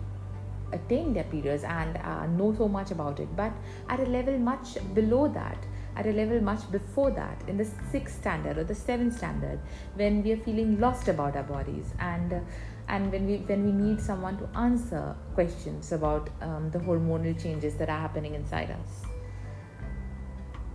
attained 0.73 1.15
their 1.15 1.25
periods 1.25 1.63
and 1.63 1.97
uh, 1.97 2.25
know 2.27 2.53
so 2.55 2.67
much 2.67 2.91
about 2.91 3.19
it, 3.19 3.27
but 3.35 3.51
at 3.89 3.99
a 3.99 4.05
level 4.05 4.37
much 4.37 4.77
below 4.93 5.27
that 5.27 5.57
at 5.95 6.05
a 6.05 6.11
level 6.11 6.39
much 6.41 6.69
before 6.71 7.11
that 7.11 7.41
in 7.47 7.57
the 7.57 7.67
sixth 7.91 8.17
standard 8.19 8.57
or 8.57 8.63
the 8.63 8.75
seventh 8.75 9.17
standard 9.17 9.59
when 9.95 10.23
we 10.23 10.31
are 10.31 10.37
feeling 10.37 10.79
lost 10.79 11.07
about 11.07 11.35
our 11.35 11.43
bodies 11.43 11.93
and 11.99 12.33
uh, 12.33 12.39
and 12.87 13.11
when 13.11 13.25
we 13.25 13.37
when 13.37 13.65
we 13.65 13.71
need 13.71 13.99
someone 13.99 14.37
to 14.37 14.47
answer 14.57 15.15
questions 15.33 15.91
about 15.91 16.29
um, 16.41 16.69
the 16.71 16.79
hormonal 16.79 17.41
changes 17.41 17.75
that 17.75 17.89
are 17.89 17.99
happening 17.99 18.35
inside 18.35 18.71
us 18.71 19.10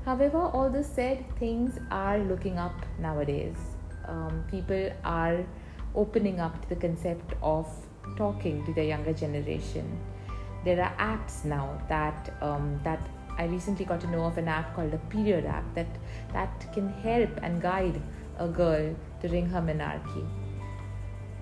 however 0.06 0.38
all 0.38 0.70
this 0.70 0.86
said 0.86 1.24
things 1.38 1.78
are 1.90 2.18
looking 2.18 2.58
up 2.58 2.86
nowadays. 3.00 3.56
Um, 4.06 4.44
people 4.48 4.90
are 5.04 5.44
opening 5.96 6.38
up 6.38 6.62
to 6.62 6.68
the 6.68 6.76
concept 6.76 7.34
of 7.42 7.66
talking 8.16 8.64
to 8.66 8.72
the 8.72 8.84
younger 8.84 9.12
generation. 9.12 9.98
There 10.64 10.80
are 10.80 10.94
apps 10.98 11.44
now 11.44 11.82
that 11.88 12.32
um, 12.40 12.80
that 12.84 13.00
I 13.36 13.46
recently 13.46 13.84
got 13.84 14.00
to 14.02 14.06
know 14.06 14.24
of 14.24 14.38
an 14.38 14.46
app 14.48 14.76
called 14.76 14.94
a 14.94 14.98
period 15.14 15.44
app 15.44 15.74
that 15.74 15.88
that 16.32 16.72
can 16.72 16.88
help 17.06 17.30
and 17.42 17.60
guide 17.60 18.00
a 18.38 18.46
girl 18.46 18.94
during 19.20 19.46
her 19.46 19.60
menarche. 19.60 20.24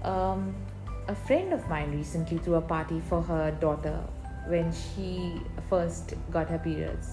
Um, 0.04 0.54
a 1.08 1.14
friend 1.14 1.52
of 1.52 1.68
mine 1.68 1.92
recently 1.92 2.38
threw 2.38 2.54
a 2.54 2.62
party 2.62 3.00
for 3.00 3.20
her 3.20 3.50
daughter 3.60 4.02
when 4.48 4.72
she 4.72 5.38
first 5.68 6.14
got 6.30 6.48
her 6.48 6.58
periods, 6.58 7.12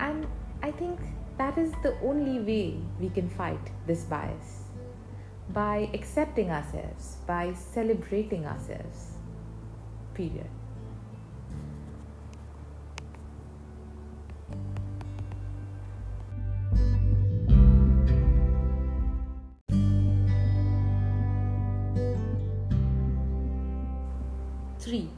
and 0.00 0.26
I 0.62 0.70
think 0.70 1.00
that 1.38 1.56
is 1.56 1.72
the 1.82 1.96
only 2.02 2.38
way 2.38 2.76
we 3.00 3.08
can 3.08 3.28
fight 3.30 3.70
this 3.86 4.04
bias 4.04 4.64
by 5.48 5.88
accepting 5.94 6.50
ourselves, 6.50 7.16
by 7.26 7.54
celebrating 7.54 8.46
ourselves. 8.46 9.12
Period. 10.14 10.46
Three, 24.78 25.08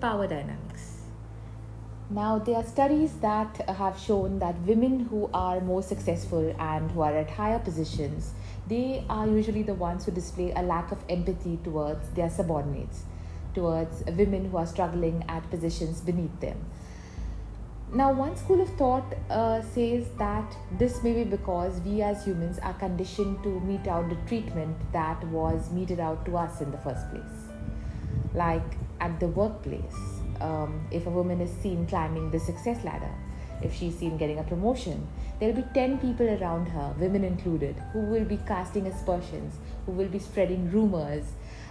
power 0.00 0.26
dynamics. 0.26 0.63
Now, 2.14 2.38
there 2.38 2.54
are 2.54 2.62
studies 2.64 3.12
that 3.22 3.68
have 3.68 3.98
shown 3.98 4.38
that 4.38 4.54
women 4.60 5.00
who 5.00 5.28
are 5.34 5.60
more 5.60 5.82
successful 5.82 6.54
and 6.60 6.88
who 6.92 7.00
are 7.00 7.16
at 7.16 7.28
higher 7.28 7.58
positions, 7.58 8.34
they 8.68 9.04
are 9.10 9.26
usually 9.26 9.64
the 9.64 9.74
ones 9.74 10.04
who 10.04 10.12
display 10.12 10.52
a 10.54 10.62
lack 10.62 10.92
of 10.92 10.98
empathy 11.08 11.58
towards 11.64 12.08
their 12.10 12.30
subordinates, 12.30 13.02
towards 13.52 14.04
women 14.06 14.48
who 14.48 14.58
are 14.58 14.66
struggling 14.66 15.24
at 15.28 15.50
positions 15.50 16.00
beneath 16.00 16.38
them. 16.38 16.64
Now, 17.92 18.12
one 18.12 18.36
school 18.36 18.60
of 18.60 18.68
thought 18.76 19.12
uh, 19.28 19.62
says 19.62 20.06
that 20.18 20.56
this 20.78 21.02
may 21.02 21.14
be 21.14 21.24
because 21.24 21.80
we 21.80 22.00
as 22.02 22.24
humans 22.24 22.60
are 22.60 22.74
conditioned 22.74 23.42
to 23.42 23.58
mete 23.58 23.88
out 23.88 24.08
the 24.08 24.18
treatment 24.28 24.76
that 24.92 25.26
was 25.30 25.68
meted 25.72 25.98
out 25.98 26.24
to 26.26 26.36
us 26.36 26.60
in 26.60 26.70
the 26.70 26.78
first 26.78 27.10
place. 27.10 27.48
Like 28.34 28.76
at 29.00 29.18
the 29.18 29.26
workplace, 29.26 30.13
um, 30.44 30.86
if 30.90 31.06
a 31.06 31.10
woman 31.10 31.40
is 31.40 31.50
seen 31.62 31.86
climbing 31.86 32.30
the 32.30 32.38
success 32.38 32.84
ladder, 32.84 33.14
if 33.62 33.74
she's 33.74 33.96
seen 33.98 34.16
getting 34.18 34.38
a 34.38 34.42
promotion, 34.42 35.06
there'll 35.38 35.56
be 35.56 35.64
10 35.74 35.98
people 35.98 36.28
around 36.28 36.66
her, 36.66 36.94
women 36.98 37.24
included, 37.24 37.76
who 37.92 38.00
will 38.00 38.24
be 38.24 38.38
casting 38.46 38.86
aspersions, 38.86 39.54
who 39.86 39.92
will 39.92 40.08
be 40.08 40.18
spreading 40.18 40.70
rumors 40.70 41.24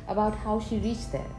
about 0.07 0.35
how 0.35 0.59
she 0.59 0.77
reached 0.79 1.11
there. 1.11 1.33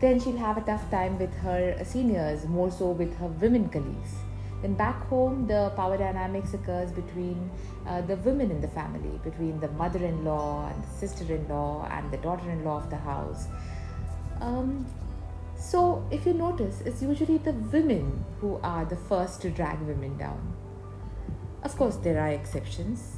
Then 0.00 0.20
she'll 0.20 0.36
have 0.36 0.58
a 0.58 0.60
tough 0.60 0.90
time 0.90 1.18
with 1.18 1.34
her 1.38 1.82
seniors, 1.84 2.44
more 2.44 2.70
so 2.70 2.90
with 2.90 3.16
her 3.18 3.26
women 3.26 3.68
colleagues. 3.68 4.14
Then 4.60 4.74
back 4.74 5.06
home, 5.06 5.46
the 5.46 5.72
power 5.76 5.96
dynamics 5.96 6.52
occurs 6.52 6.92
between 6.92 7.50
uh, 7.86 8.02
the 8.02 8.16
women 8.16 8.50
in 8.50 8.60
the 8.60 8.68
family, 8.68 9.18
between 9.24 9.60
the 9.60 9.68
mother 9.68 10.04
in 10.04 10.24
law 10.24 10.68
and 10.68 10.84
the 10.84 10.88
sister 10.88 11.32
in 11.32 11.48
law 11.48 11.88
and 11.90 12.10
the 12.10 12.16
daughter 12.18 12.50
in 12.50 12.64
law 12.64 12.78
of 12.78 12.90
the 12.90 12.96
house 12.96 13.46
um, 14.40 14.86
so, 15.58 16.06
if 16.12 16.24
you 16.24 16.34
notice, 16.34 16.82
it's 16.82 17.02
usually 17.02 17.38
the 17.38 17.52
women 17.52 18.24
who 18.40 18.60
are 18.62 18.84
the 18.84 18.96
first 18.96 19.42
to 19.42 19.50
drag 19.50 19.80
women 19.80 20.16
down. 20.16 20.56
Of 21.64 21.76
course, 21.76 21.96
there 21.96 22.20
are 22.20 22.28
exceptions. 22.28 23.16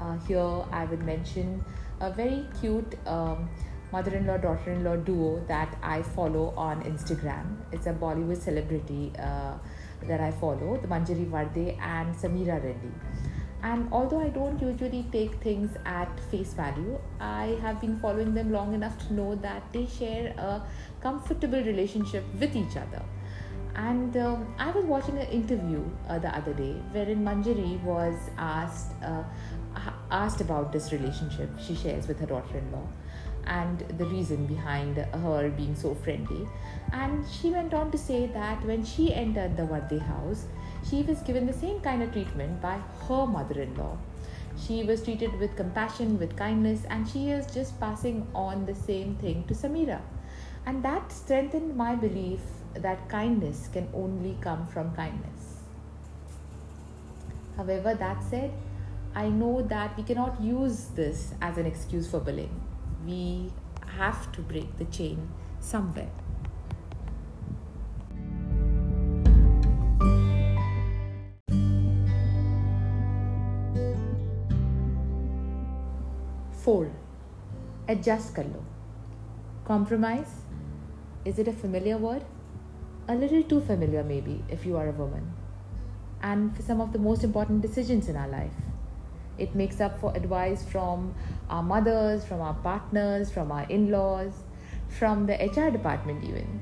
Uh, 0.00 0.16
here, 0.20 0.64
I 0.70 0.84
would 0.84 1.02
mention 1.02 1.64
a 2.00 2.10
very 2.10 2.46
cute 2.60 2.94
um, 3.06 3.50
mother 3.90 4.16
in 4.16 4.26
law 4.26 4.36
daughter 4.36 4.70
in 4.70 4.84
law 4.84 4.94
duo 4.96 5.44
that 5.48 5.76
I 5.82 6.02
follow 6.02 6.54
on 6.56 6.84
Instagram. 6.84 7.56
It's 7.72 7.86
a 7.86 7.92
Bollywood 7.92 8.40
celebrity 8.40 9.12
uh, 9.18 9.54
that 10.04 10.20
I 10.20 10.30
follow, 10.30 10.78
the 10.80 10.86
Manjari 10.86 11.28
Varde 11.28 11.76
and 11.80 12.14
Sameera 12.14 12.62
Reddy. 12.62 12.92
And 13.62 13.88
although 13.92 14.20
I 14.20 14.28
don't 14.28 14.60
usually 14.60 15.06
take 15.12 15.34
things 15.36 15.76
at 15.84 16.08
face 16.30 16.52
value, 16.52 16.98
I 17.20 17.58
have 17.62 17.80
been 17.80 17.98
following 18.00 18.34
them 18.34 18.50
long 18.50 18.74
enough 18.74 18.98
to 19.06 19.14
know 19.14 19.36
that 19.36 19.62
they 19.72 19.86
share 19.86 20.34
a 20.36 20.62
comfortable 21.00 21.62
relationship 21.62 22.24
with 22.40 22.56
each 22.56 22.76
other. 22.76 23.02
And 23.74 24.16
um, 24.16 24.54
I 24.58 24.70
was 24.70 24.84
watching 24.84 25.16
an 25.18 25.28
interview 25.28 25.82
uh, 26.08 26.18
the 26.18 26.34
other 26.36 26.52
day 26.52 26.72
wherein 26.90 27.24
Manjari 27.24 27.80
was 27.82 28.14
asked 28.36 28.92
uh, 29.02 29.22
asked 30.10 30.42
about 30.42 30.72
this 30.72 30.92
relationship 30.92 31.48
she 31.58 31.74
shares 31.74 32.06
with 32.06 32.20
her 32.20 32.26
daughter-in-law 32.26 32.86
and 33.46 33.80
the 33.98 34.04
reason 34.04 34.46
behind 34.46 34.98
her 34.98 35.50
being 35.56 35.74
so 35.74 35.94
friendly. 35.94 36.46
And 36.92 37.24
she 37.28 37.50
went 37.50 37.74
on 37.74 37.90
to 37.90 37.98
say 37.98 38.26
that 38.26 38.64
when 38.64 38.84
she 38.84 39.12
entered 39.12 39.56
the 39.56 39.64
Varde 39.64 40.00
house, 40.00 40.46
she 40.88 41.02
was 41.02 41.20
given 41.20 41.46
the 41.46 41.52
same 41.52 41.80
kind 41.80 42.02
of 42.02 42.12
treatment 42.12 42.60
by 42.60 42.80
her 43.08 43.26
mother 43.26 43.60
in 43.60 43.74
law. 43.74 43.96
She 44.66 44.84
was 44.84 45.02
treated 45.02 45.38
with 45.38 45.56
compassion, 45.56 46.18
with 46.18 46.36
kindness, 46.36 46.84
and 46.90 47.08
she 47.08 47.30
is 47.30 47.46
just 47.52 47.78
passing 47.80 48.26
on 48.34 48.66
the 48.66 48.74
same 48.74 49.16
thing 49.16 49.44
to 49.48 49.54
Sameera. 49.54 50.00
And 50.66 50.82
that 50.84 51.10
strengthened 51.10 51.76
my 51.76 51.94
belief 51.94 52.40
that 52.74 53.08
kindness 53.08 53.68
can 53.72 53.88
only 53.94 54.36
come 54.40 54.66
from 54.66 54.94
kindness. 54.94 55.58
However, 57.56 57.94
that 57.94 58.22
said, 58.22 58.52
I 59.14 59.28
know 59.28 59.62
that 59.62 59.96
we 59.96 60.02
cannot 60.02 60.40
use 60.40 60.86
this 60.94 61.34
as 61.40 61.58
an 61.58 61.66
excuse 61.66 62.10
for 62.10 62.20
bullying. 62.20 62.60
We 63.04 63.52
have 63.98 64.32
to 64.32 64.40
break 64.40 64.78
the 64.78 64.86
chain 64.86 65.28
somewhere. 65.60 66.10
4. 76.62 76.92
Adjust 77.88 78.36
kar 78.36 78.44
lo. 78.44 78.64
Compromise? 79.64 80.34
Is 81.24 81.40
it 81.40 81.48
a 81.48 81.52
familiar 81.52 81.96
word? 81.98 82.24
A 83.08 83.16
little 83.16 83.42
too 83.42 83.60
familiar, 83.60 84.04
maybe, 84.04 84.44
if 84.48 84.64
you 84.64 84.76
are 84.76 84.88
a 84.88 84.92
woman. 84.92 85.32
And 86.22 86.54
for 86.54 86.62
some 86.62 86.80
of 86.80 86.92
the 86.92 87.00
most 87.00 87.24
important 87.24 87.62
decisions 87.62 88.08
in 88.08 88.16
our 88.16 88.28
life. 88.28 88.60
It 89.38 89.56
makes 89.56 89.80
up 89.80 89.98
for 89.98 90.14
advice 90.16 90.62
from 90.62 91.16
our 91.50 91.64
mothers, 91.64 92.24
from 92.24 92.40
our 92.40 92.54
partners, 92.54 93.28
from 93.28 93.50
our 93.50 93.64
in 93.64 93.90
laws, 93.90 94.44
from 95.00 95.26
the 95.26 95.34
HR 95.34 95.68
department, 95.70 96.22
even. 96.22 96.60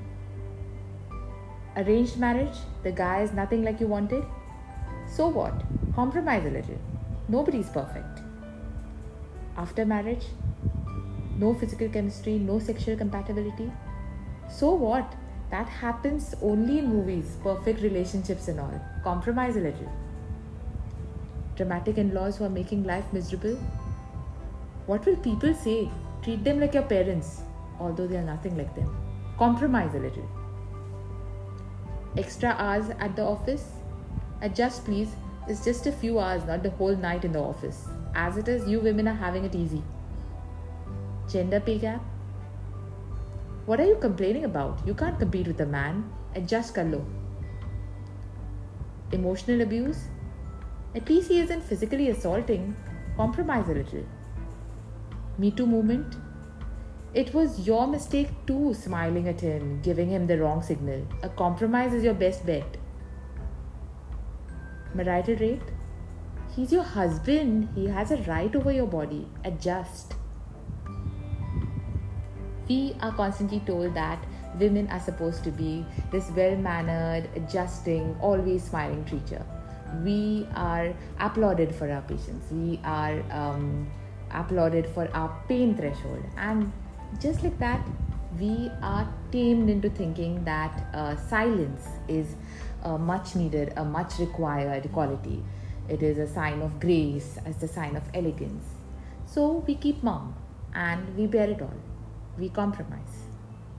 Arranged 1.76 2.16
marriage, 2.16 2.56
the 2.84 2.92
guy 2.92 3.20
is 3.20 3.32
nothing 3.32 3.64
like 3.64 3.80
you 3.80 3.86
wanted. 3.86 4.24
So 5.06 5.28
what? 5.28 5.62
Compromise 5.94 6.46
a 6.46 6.50
little. 6.50 6.80
Nobody's 7.28 7.68
perfect 7.68 8.19
after 9.56 9.84
marriage, 9.84 10.24
no 11.38 11.54
physical 11.54 11.88
chemistry, 11.88 12.38
no 12.38 12.58
sexual 12.58 12.96
compatibility. 12.96 13.70
So 14.48 14.70
what? 14.72 15.14
That 15.50 15.68
happens 15.68 16.34
only 16.42 16.78
in 16.78 16.86
movies, 16.86 17.36
perfect 17.42 17.82
relationships 17.82 18.48
and 18.48 18.60
all. 18.60 18.80
Compromise 19.02 19.56
a 19.56 19.60
little. 19.60 19.90
Dramatic 21.56 21.98
in 21.98 22.14
laws 22.14 22.36
who 22.36 22.44
are 22.44 22.50
making 22.50 22.84
life 22.84 23.04
miserable. 23.12 23.56
What 24.86 25.04
will 25.06 25.16
people 25.16 25.54
say? 25.54 25.90
Treat 26.22 26.44
them 26.44 26.60
like 26.60 26.74
your 26.74 26.84
parents, 26.84 27.42
although 27.78 28.06
they 28.06 28.16
are 28.16 28.22
nothing 28.22 28.56
like 28.56 28.74
them. 28.74 28.94
Compromise 29.38 29.94
a 29.94 29.98
little. 29.98 30.28
Extra 32.16 32.50
hours 32.58 32.90
at 32.98 33.16
the 33.16 33.22
office. 33.22 33.64
Adjust, 34.42 34.84
please. 34.84 35.08
It's 35.48 35.64
just 35.64 35.86
a 35.86 35.92
few 35.92 36.18
hours, 36.18 36.44
not 36.44 36.62
the 36.62 36.70
whole 36.70 36.94
night 36.94 37.24
in 37.24 37.32
the 37.32 37.40
office. 37.40 37.88
As 38.14 38.36
it 38.36 38.48
is, 38.48 38.68
you 38.68 38.80
women 38.80 39.08
are 39.08 39.14
having 39.14 39.44
it 39.44 39.54
easy. 39.54 39.82
Gender 41.28 41.60
pay 41.60 41.78
gap? 41.78 42.02
What 43.66 43.80
are 43.80 43.86
you 43.86 43.96
complaining 43.96 44.44
about? 44.44 44.80
You 44.86 44.94
can't 44.94 45.18
compete 45.18 45.46
with 45.46 45.60
a 45.60 45.66
man. 45.66 46.10
Adjust 46.34 46.74
kar 46.74 46.84
lo. 46.84 47.04
Emotional 49.12 49.60
abuse? 49.60 50.08
At 50.94 51.08
least 51.08 51.28
he 51.28 51.38
isn't 51.40 51.62
physically 51.62 52.08
assaulting. 52.10 52.74
Compromise 53.16 53.68
a 53.68 53.74
little. 53.74 54.04
Me 55.38 55.50
Too 55.50 55.66
movement? 55.66 56.16
It 57.12 57.32
was 57.34 57.66
your 57.66 57.86
mistake 57.86 58.28
too, 58.46 58.72
smiling 58.74 59.26
at 59.28 59.40
him, 59.40 59.80
giving 59.82 60.08
him 60.08 60.26
the 60.26 60.38
wrong 60.38 60.62
signal. 60.62 61.06
A 61.22 61.28
compromise 61.28 61.92
is 61.92 62.04
your 62.04 62.14
best 62.14 62.46
bet. 62.46 62.76
Marital 64.94 65.36
rate? 65.36 65.62
He's 66.56 66.72
your 66.72 66.82
husband. 66.82 67.68
He 67.76 67.86
has 67.86 68.10
a 68.10 68.16
right 68.22 68.54
over 68.56 68.72
your 68.72 68.86
body. 68.86 69.26
Adjust. 69.44 70.14
We 72.68 72.96
are 73.00 73.12
constantly 73.12 73.60
told 73.60 73.94
that 73.94 74.24
women 74.58 74.88
are 74.88 74.98
supposed 74.98 75.44
to 75.44 75.50
be 75.50 75.86
this 76.10 76.30
well 76.36 76.56
mannered, 76.56 77.28
adjusting, 77.36 78.16
always 78.20 78.64
smiling 78.64 79.04
creature. 79.04 79.46
We 80.04 80.46
are 80.54 80.92
applauded 81.20 81.74
for 81.74 81.90
our 81.90 82.02
patience. 82.02 82.44
We 82.50 82.80
are 82.84 83.22
um, 83.30 83.88
applauded 84.32 84.86
for 84.88 85.08
our 85.14 85.36
pain 85.48 85.76
threshold. 85.76 86.24
And 86.36 86.72
just 87.20 87.44
like 87.44 87.58
that, 87.60 87.84
we 88.40 88.70
are 88.82 89.08
tamed 89.30 89.70
into 89.70 89.90
thinking 89.90 90.44
that 90.44 90.84
uh, 90.94 91.16
silence 91.16 91.86
is 92.08 92.34
a 92.82 92.98
much 92.98 93.36
needed, 93.36 93.72
a 93.76 93.84
much 93.84 94.18
required 94.18 94.90
quality. 94.92 95.44
It 95.90 96.04
is 96.04 96.18
a 96.18 96.26
sign 96.26 96.62
of 96.62 96.78
grace, 96.78 97.36
as 97.44 97.60
a 97.64 97.68
sign 97.68 97.96
of 97.96 98.04
elegance. 98.14 98.64
So 99.26 99.64
we 99.66 99.74
keep 99.74 100.04
mum 100.04 100.36
and 100.72 101.16
we 101.16 101.26
bear 101.26 101.50
it 101.50 101.60
all. 101.60 101.80
We 102.38 102.48
compromise. 102.48 103.16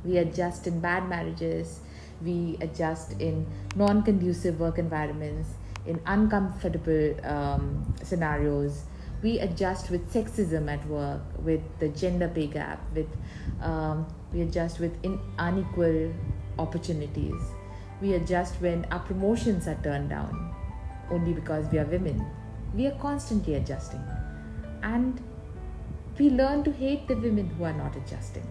We 0.03 0.18
adjust 0.18 0.68
in 0.68 0.82
bad 0.82 1.08
marriages, 1.08 1.80
we 2.22 2.58
adjust 2.60 3.13
in 3.22 3.48
non 3.77 4.03
conducive 4.03 4.60
work 4.60 4.77
environments, 4.77 5.50
in 5.86 6.01
uncomfortable 6.06 7.15
um, 7.25 7.96
scenarios. 8.03 8.84
We 9.24 9.39
adjust 9.39 9.89
with 9.89 10.12
sexism 10.12 10.70
at 10.70 10.86
work, 10.88 11.22
with 11.39 11.62
the 11.80 11.89
gender 11.89 12.27
pay 12.27 12.48
gap, 12.48 12.82
with 12.94 13.08
um, 13.62 14.06
we 14.34 14.41
adjust 14.41 14.80
with 14.80 15.01
in 15.03 15.18
unequal 15.38 16.13
opportunities. 16.60 17.41
We 18.01 18.15
adjust 18.15 18.56
when 18.56 18.86
our 18.91 19.00
promotions 19.00 19.68
are 19.68 19.80
turned 19.84 20.10
down 20.10 20.50
only 21.12 21.34
because 21.34 21.65
we 21.72 21.77
are 21.80 21.86
women. 21.86 22.25
We 22.74 22.88
are 22.88 22.98
constantly 23.00 23.56
adjusting. 23.56 24.01
And 24.82 25.22
we 26.18 26.30
learn 26.30 26.63
to 26.63 26.72
hate 26.72 27.08
the 27.08 27.15
women 27.15 27.50
who 27.50 27.63
are 27.65 27.74
not 27.74 27.96
adjusting 27.96 28.48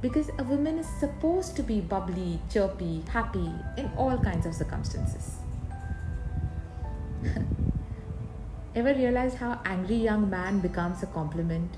because 0.00 0.30
a 0.38 0.44
woman 0.44 0.78
is 0.78 0.86
supposed 1.00 1.56
to 1.56 1.62
be 1.62 1.80
bubbly, 1.80 2.40
chirpy, 2.50 3.02
happy 3.08 3.50
in 3.76 3.90
all 3.96 4.16
kinds 4.18 4.46
of 4.46 4.54
circumstances. 4.54 5.36
Ever 8.76 8.94
realize 8.94 9.34
how 9.34 9.60
angry 9.64 9.96
young 9.96 10.30
man 10.30 10.60
becomes 10.60 11.02
a 11.02 11.06
compliment 11.06 11.76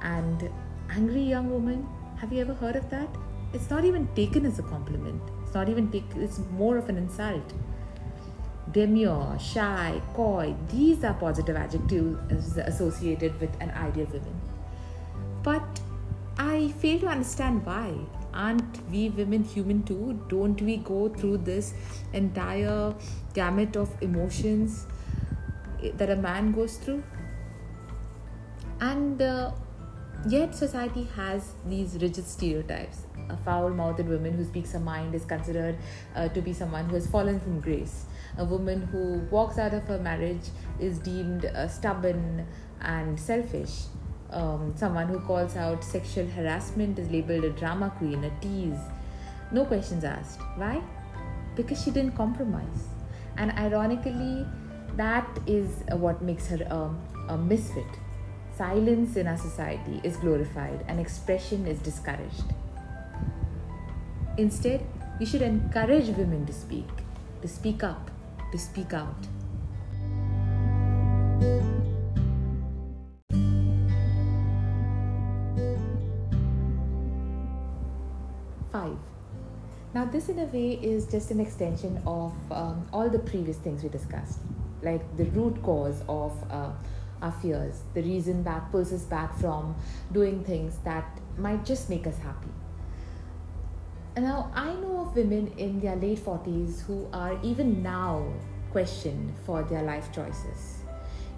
and 0.00 0.48
angry 0.90 1.20
young 1.20 1.50
woman? 1.50 1.86
Have 2.16 2.32
you 2.32 2.40
ever 2.40 2.54
heard 2.54 2.76
of 2.76 2.88
that? 2.90 3.08
It's 3.52 3.68
not 3.68 3.84
even 3.84 4.08
taken 4.14 4.46
as 4.46 4.58
a 4.58 4.62
compliment. 4.62 5.20
It's 5.44 5.54
not 5.54 5.68
even 5.68 5.90
taken, 5.90 6.22
it's 6.22 6.40
more 6.52 6.78
of 6.78 6.88
an 6.88 6.96
insult. 6.96 7.52
Demure, 8.72 9.38
shy, 9.38 10.00
coy, 10.14 10.54
these 10.70 11.02
are 11.02 11.14
positive 11.14 11.56
adjectives 11.56 12.56
associated 12.58 13.40
with 13.40 13.50
an 13.60 13.70
ideal 13.70 14.06
woman. 14.06 14.40
But 15.42 15.80
I 16.38 16.68
fail 16.78 17.00
to 17.00 17.06
understand 17.06 17.64
why. 17.64 17.94
Aren't 18.34 18.90
we 18.90 19.08
women 19.08 19.42
human 19.42 19.82
too? 19.84 20.20
Don't 20.28 20.60
we 20.60 20.76
go 20.76 21.08
through 21.08 21.38
this 21.38 21.72
entire 22.12 22.94
gamut 23.32 23.76
of 23.76 23.90
emotions 24.02 24.86
that 25.94 26.10
a 26.10 26.16
man 26.16 26.52
goes 26.52 26.76
through? 26.76 27.02
And 28.80 29.22
uh, 29.22 29.52
yet, 30.28 30.54
society 30.54 31.08
has 31.16 31.54
these 31.66 31.94
rigid 31.94 32.26
stereotypes. 32.26 33.06
A 33.30 33.36
foul 33.38 33.70
mouthed 33.70 34.06
woman 34.06 34.34
who 34.34 34.44
speaks 34.44 34.72
her 34.72 34.80
mind 34.80 35.14
is 35.14 35.24
considered 35.24 35.76
uh, 36.14 36.28
to 36.28 36.42
be 36.42 36.52
someone 36.52 36.84
who 36.84 36.94
has 36.94 37.06
fallen 37.06 37.40
from 37.40 37.60
grace. 37.60 38.04
A 38.38 38.44
woman 38.44 38.82
who 38.82 39.18
walks 39.30 39.58
out 39.58 39.74
of 39.74 39.84
her 39.84 39.98
marriage 39.98 40.48
is 40.80 40.98
deemed 40.98 41.44
uh, 41.44 41.68
stubborn 41.68 42.46
and 42.80 43.18
selfish 43.18 43.86
um, 44.30 44.74
someone 44.76 45.08
who 45.08 45.20
calls 45.20 45.56
out 45.56 45.82
sexual 45.82 46.26
harassment 46.26 46.98
is 46.98 47.10
labeled 47.10 47.44
a 47.44 47.50
drama 47.50 47.90
queen, 47.96 48.24
a 48.24 48.30
tease. 48.40 48.78
No 49.50 49.64
questions 49.64 50.04
asked. 50.04 50.40
Why? 50.56 50.82
Because 51.56 51.82
she 51.82 51.90
didn't 51.90 52.12
compromise. 52.12 52.88
And 53.36 53.52
ironically, 53.52 54.46
that 54.96 55.26
is 55.46 55.82
what 55.92 56.20
makes 56.20 56.48
her 56.48 56.56
a, 56.56 57.32
a 57.32 57.38
misfit. 57.38 57.86
Silence 58.56 59.16
in 59.16 59.26
our 59.26 59.38
society 59.38 60.00
is 60.02 60.16
glorified 60.16 60.84
and 60.88 61.00
expression 61.00 61.66
is 61.66 61.78
discouraged. 61.78 62.52
Instead, 64.36 64.84
we 65.18 65.26
should 65.26 65.42
encourage 65.42 66.08
women 66.08 66.44
to 66.46 66.52
speak, 66.52 66.88
to 67.40 67.48
speak 67.48 67.82
up, 67.82 68.10
to 68.52 68.58
speak 68.58 68.92
out. 68.92 69.26
5. 78.72 78.96
Now, 79.94 80.04
this 80.04 80.28
in 80.28 80.38
a 80.38 80.44
way 80.44 80.78
is 80.82 81.06
just 81.06 81.30
an 81.30 81.40
extension 81.40 82.00
of 82.06 82.32
um, 82.52 82.86
all 82.92 83.08
the 83.08 83.18
previous 83.18 83.56
things 83.56 83.82
we 83.82 83.88
discussed, 83.88 84.40
like 84.82 85.16
the 85.16 85.24
root 85.26 85.62
cause 85.62 86.02
of 86.08 86.32
uh, 86.50 86.70
our 87.22 87.32
fears, 87.32 87.82
the 87.94 88.02
reason 88.02 88.44
that 88.44 88.70
pulls 88.70 88.92
us 88.92 89.02
back 89.02 89.36
from 89.38 89.74
doing 90.12 90.44
things 90.44 90.78
that 90.84 91.18
might 91.38 91.64
just 91.64 91.88
make 91.88 92.06
us 92.06 92.18
happy. 92.18 92.48
Now, 94.20 94.50
I 94.52 94.74
know 94.74 95.02
of 95.02 95.14
women 95.14 95.52
in 95.58 95.78
their 95.78 95.94
late 95.94 96.18
40s 96.18 96.80
who 96.80 97.06
are 97.12 97.38
even 97.44 97.84
now 97.84 98.26
questioned 98.72 99.32
for 99.46 99.62
their 99.62 99.82
life 99.82 100.10
choices. 100.12 100.78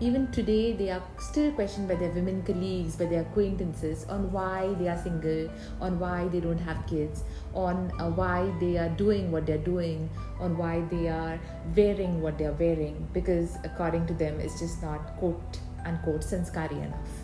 Even 0.01 0.33
today 0.33 0.73
they 0.73 0.89
are 0.89 1.03
still 1.19 1.53
questioned 1.53 1.89
by 1.89 1.97
their 1.97 2.09
women 2.09 2.43
colleagues 2.43 2.97
by 2.97 3.05
their 3.05 3.21
acquaintances 3.21 4.07
on 4.09 4.33
why 4.33 4.73
they 4.79 4.89
are 4.89 4.97
single 4.97 5.51
on 5.79 5.99
why 5.99 6.27
they 6.29 6.41
don't 6.41 6.59
have 6.59 6.87
kids 6.87 7.23
on 7.53 7.93
uh, 8.01 8.09
why 8.09 8.51
they 8.61 8.79
are 8.79 8.89
doing 8.89 9.31
what 9.31 9.45
they're 9.45 9.59
doing 9.59 10.09
on 10.39 10.57
why 10.57 10.81
they 10.91 11.07
are 11.09 11.39
wearing 11.77 12.23
what 12.23 12.39
they're 12.39 12.59
wearing 12.65 13.07
because 13.13 13.59
according 13.63 14.07
to 14.07 14.15
them 14.15 14.41
it's 14.41 14.59
just 14.59 14.83
not 14.83 15.19
quote 15.19 15.59
unquote 15.85 16.25
sanskari 16.25 16.79
enough. 16.79 17.17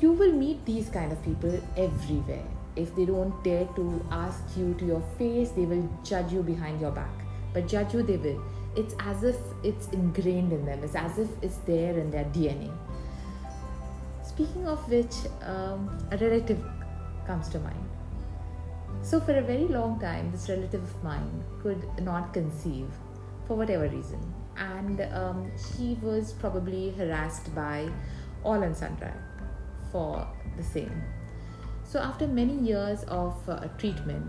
You 0.00 0.12
will 0.12 0.32
meet 0.32 0.64
these 0.64 0.88
kind 0.88 1.12
of 1.12 1.22
people 1.22 1.60
everywhere 1.76 2.55
if 2.76 2.94
they 2.94 3.04
don't 3.04 3.42
dare 3.42 3.66
to 3.76 4.04
ask 4.10 4.42
you 4.56 4.74
to 4.74 4.84
your 4.84 5.02
face 5.18 5.50
they 5.50 5.64
will 5.64 5.88
judge 6.04 6.32
you 6.32 6.42
behind 6.42 6.80
your 6.80 6.90
back 6.90 7.24
but 7.52 7.66
judge 7.66 7.94
you 7.94 8.02
they 8.02 8.16
will 8.16 8.42
it's 8.76 8.94
as 9.00 9.24
if 9.24 9.36
it's 9.62 9.88
ingrained 9.88 10.52
in 10.52 10.64
them, 10.66 10.84
it's 10.84 10.94
as 10.94 11.18
if 11.18 11.28
it's 11.42 11.56
there 11.58 11.98
in 11.98 12.10
their 12.10 12.24
DNA. 12.24 12.70
Speaking 14.22 14.68
of 14.68 14.86
which, 14.90 15.14
um, 15.42 15.98
a 16.12 16.18
relative 16.18 16.62
comes 17.26 17.48
to 17.48 17.58
mind. 17.58 17.88
So, 19.02 19.18
for 19.18 19.32
a 19.32 19.42
very 19.42 19.66
long 19.66 19.98
time, 19.98 20.30
this 20.30 20.48
relative 20.48 20.82
of 20.82 21.02
mine 21.02 21.44
could 21.62 21.82
not 22.02 22.34
conceive 22.34 22.88
for 23.46 23.56
whatever 23.56 23.88
reason, 23.88 24.20
and 24.58 25.00
um, 25.12 25.50
she 25.56 25.96
was 26.02 26.32
probably 26.34 26.90
harassed 26.90 27.54
by 27.54 27.88
all 28.44 28.62
and 28.62 28.76
sundry 28.76 29.12
for 29.90 30.26
the 30.56 30.62
same. 30.62 31.02
So, 31.88 32.00
after 32.00 32.26
many 32.26 32.54
years 32.54 33.04
of 33.04 33.36
uh, 33.48 33.68
treatment, 33.78 34.26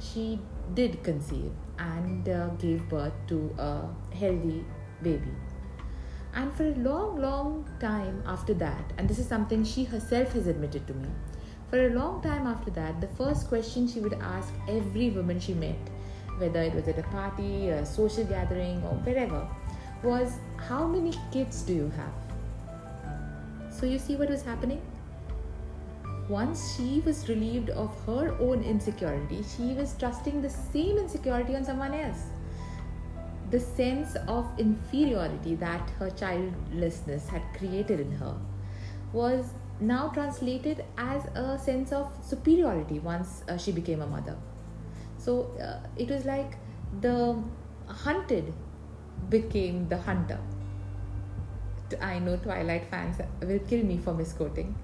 she 0.00 0.38
did 0.74 1.02
conceive 1.02 1.50
and 1.78 2.28
uh, 2.28 2.46
gave 2.60 2.88
birth 2.88 3.12
to 3.26 3.52
a 3.58 3.88
healthy 4.14 4.64
baby. 5.02 5.32
And 6.32 6.54
for 6.54 6.64
a 6.64 6.74
long, 6.76 7.20
long 7.20 7.68
time 7.80 8.22
after 8.24 8.54
that, 8.54 8.92
and 8.96 9.08
this 9.08 9.18
is 9.18 9.26
something 9.26 9.64
she 9.64 9.82
herself 9.82 10.32
has 10.34 10.46
admitted 10.46 10.86
to 10.86 10.94
me, 10.94 11.08
for 11.70 11.86
a 11.86 11.90
long 11.90 12.22
time 12.22 12.46
after 12.46 12.70
that, 12.70 13.00
the 13.00 13.08
first 13.08 13.48
question 13.48 13.88
she 13.88 13.98
would 13.98 14.14
ask 14.14 14.52
every 14.68 15.10
woman 15.10 15.40
she 15.40 15.54
met, 15.54 15.90
whether 16.38 16.62
it 16.62 16.72
was 16.72 16.86
at 16.86 16.98
a 17.00 17.02
party, 17.04 17.70
a 17.70 17.84
social 17.84 18.24
gathering, 18.24 18.76
or 18.84 18.94
wherever, 19.02 19.48
was 20.04 20.38
How 20.56 20.86
many 20.86 21.12
kids 21.32 21.62
do 21.62 21.74
you 21.74 21.92
have? 21.96 23.72
So 23.72 23.86
you 23.86 23.98
see 23.98 24.14
what 24.14 24.30
was 24.30 24.42
happening? 24.42 24.80
Once 26.28 26.76
she 26.76 27.00
was 27.04 27.28
relieved 27.28 27.70
of 27.70 27.94
her 28.06 28.36
own 28.40 28.62
insecurity, 28.62 29.42
she 29.56 29.74
was 29.74 29.94
trusting 29.98 30.40
the 30.42 30.50
same 30.50 30.98
insecurity 30.98 31.56
on 31.56 31.64
someone 31.64 31.94
else. 31.94 32.26
the 33.52 33.60
sense 33.60 34.16
of 34.28 34.46
inferiority 34.58 35.54
that 35.56 35.90
her 35.98 36.10
childlessness 36.10 37.28
had 37.28 37.42
created 37.56 38.00
in 38.00 38.10
her 38.12 38.34
was 39.12 39.50
now 39.80 40.08
translated 40.08 40.84
as 40.96 41.26
a 41.34 41.58
sense 41.58 41.92
of 41.92 42.10
superiority 42.24 42.98
once 42.98 43.44
uh, 43.48 43.56
she 43.58 43.72
became 43.72 44.00
a 44.00 44.06
mother. 44.06 44.36
So 45.18 45.50
uh, 45.60 45.86
it 45.96 46.08
was 46.08 46.24
like 46.24 46.56
the 47.02 47.42
hunted 47.86 48.54
became 49.28 49.88
the 49.88 49.98
hunter. 49.98 50.38
I 52.00 52.18
know 52.20 52.36
Twilight 52.38 52.86
fans 52.90 53.18
will 53.42 53.58
kill 53.60 53.84
me 53.84 53.98
for 53.98 54.14
misquoting, 54.14 54.74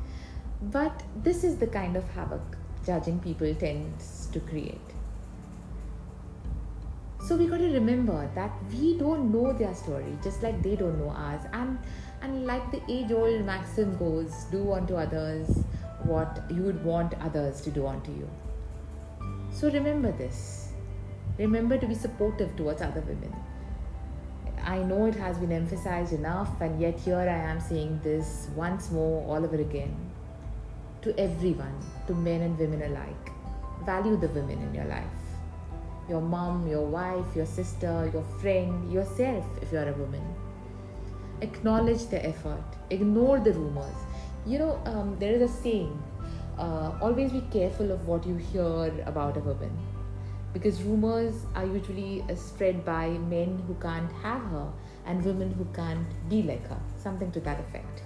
but 0.61 1.03
this 1.17 1.45
is 1.45 1.57
the 1.57 1.67
kind 1.67 1.97
of 1.97 2.09
havoc 2.11 2.57
judging 2.85 3.19
people 3.21 3.55
tends 3.55 4.29
to 4.33 4.41
create. 4.41 4.81
So 7.27 7.37
we 7.37 7.47
got 7.47 7.59
to 7.59 7.73
remember 7.73 8.31
that 8.35 8.53
we 8.73 8.97
don't 8.97 9.31
know 9.33 9.53
their 9.53 9.75
story, 9.75 10.17
just 10.23 10.43
like 10.43 10.63
they 10.63 10.77
don't 10.77 10.99
know 10.99 11.11
ours, 11.11 11.43
and 11.53 11.79
and 12.23 12.47
like 12.47 12.71
the 12.71 12.81
age-old 12.89 13.45
maxim 13.45 13.97
goes, 13.97 14.45
do 14.51 14.73
unto 14.73 14.95
others 14.95 15.65
what 16.05 16.43
you 16.51 16.63
would 16.63 16.83
want 16.85 17.15
others 17.21 17.61
to 17.63 17.71
do 17.71 17.87
unto 17.87 18.11
you. 18.13 18.29
So 19.51 19.71
remember 19.71 20.11
this. 20.13 20.73
Remember 21.39 21.79
to 21.79 21.87
be 21.87 21.95
supportive 21.95 22.57
towards 22.57 22.83
other 22.83 23.01
women 23.03 23.33
I 24.65 24.79
know 24.79 25.07
it 25.07 25.15
has 25.15 25.39
been 25.39 25.53
emphasized 25.53 26.13
enough, 26.13 26.61
and 26.61 26.81
yet 26.81 26.99
here 27.01 27.17
I 27.19 27.51
am 27.51 27.61
saying 27.61 28.01
this 28.03 28.49
once 28.55 28.91
more, 28.91 29.27
all 29.27 29.43
over 29.45 29.57
again. 29.57 30.08
To 31.03 31.19
everyone, 31.19 31.79
to 32.07 32.15
men 32.15 32.43
and 32.43 32.59
women 32.59 32.83
alike, 32.83 33.33
value 33.85 34.17
the 34.17 34.29
women 34.29 34.61
in 34.61 34.75
your 34.75 34.85
life. 34.87 35.05
Your 36.09 36.21
mom, 36.21 36.67
your 36.67 36.87
wife, 36.87 37.37
your 37.37 37.47
sister, 37.47 38.11
your 38.13 38.25
friend, 38.41 38.93
yourself 38.93 39.45
if 39.63 39.71
you're 39.73 39.89
a 39.89 39.93
woman. 39.93 40.23
Acknowledge 41.41 42.07
the 42.07 42.25
effort, 42.27 42.65
ignore 42.91 43.39
the 43.39 43.53
rumors. 43.53 43.95
You 44.45 44.59
know, 44.59 44.83
um, 44.87 45.17
there 45.21 45.35
is 45.35 45.43
a 45.43 45.63
saying 45.63 46.03
uh, 46.59 46.93
always 47.01 47.31
be 47.31 47.43
careful 47.53 47.93
of 47.93 48.07
what 48.09 48.27
you 48.27 48.37
hear 48.37 48.93
about 49.07 49.37
a 49.37 49.41
woman 49.41 49.71
because 50.53 50.83
rumors 50.83 51.35
are 51.55 51.67
usually 51.67 52.25
uh, 52.29 52.35
spread 52.35 52.85
by 52.85 53.09
men 53.09 53.63
who 53.67 53.75
can't 53.75 54.11
have 54.23 54.43
her 54.51 54.73
and 55.07 55.25
women 55.25 55.53
who 55.53 55.65
can't 55.75 56.29
be 56.29 56.43
like 56.43 56.67
her, 56.69 56.81
something 56.97 57.31
to 57.33 57.41
that 57.41 57.61
effect. 57.61 58.03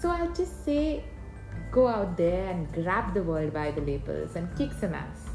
So 0.00 0.08
I 0.08 0.26
just 0.28 0.64
say 0.64 1.04
go 1.70 1.86
out 1.86 2.16
there 2.16 2.48
and 2.50 2.72
grab 2.72 3.14
the 3.14 3.22
world 3.22 3.52
by 3.52 3.70
the 3.70 3.80
lapels 3.80 4.36
and 4.36 4.54
kick 4.56 4.72
some 4.72 4.94
ass. 4.94 5.30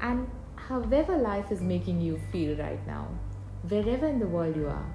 And 0.00 0.28
however 0.56 1.16
life 1.16 1.50
is 1.50 1.60
making 1.60 2.00
you 2.00 2.20
feel 2.32 2.56
right 2.56 2.84
now, 2.86 3.08
wherever 3.68 4.06
in 4.06 4.18
the 4.18 4.26
world 4.26 4.56
you 4.56 4.66
are, 4.66 4.86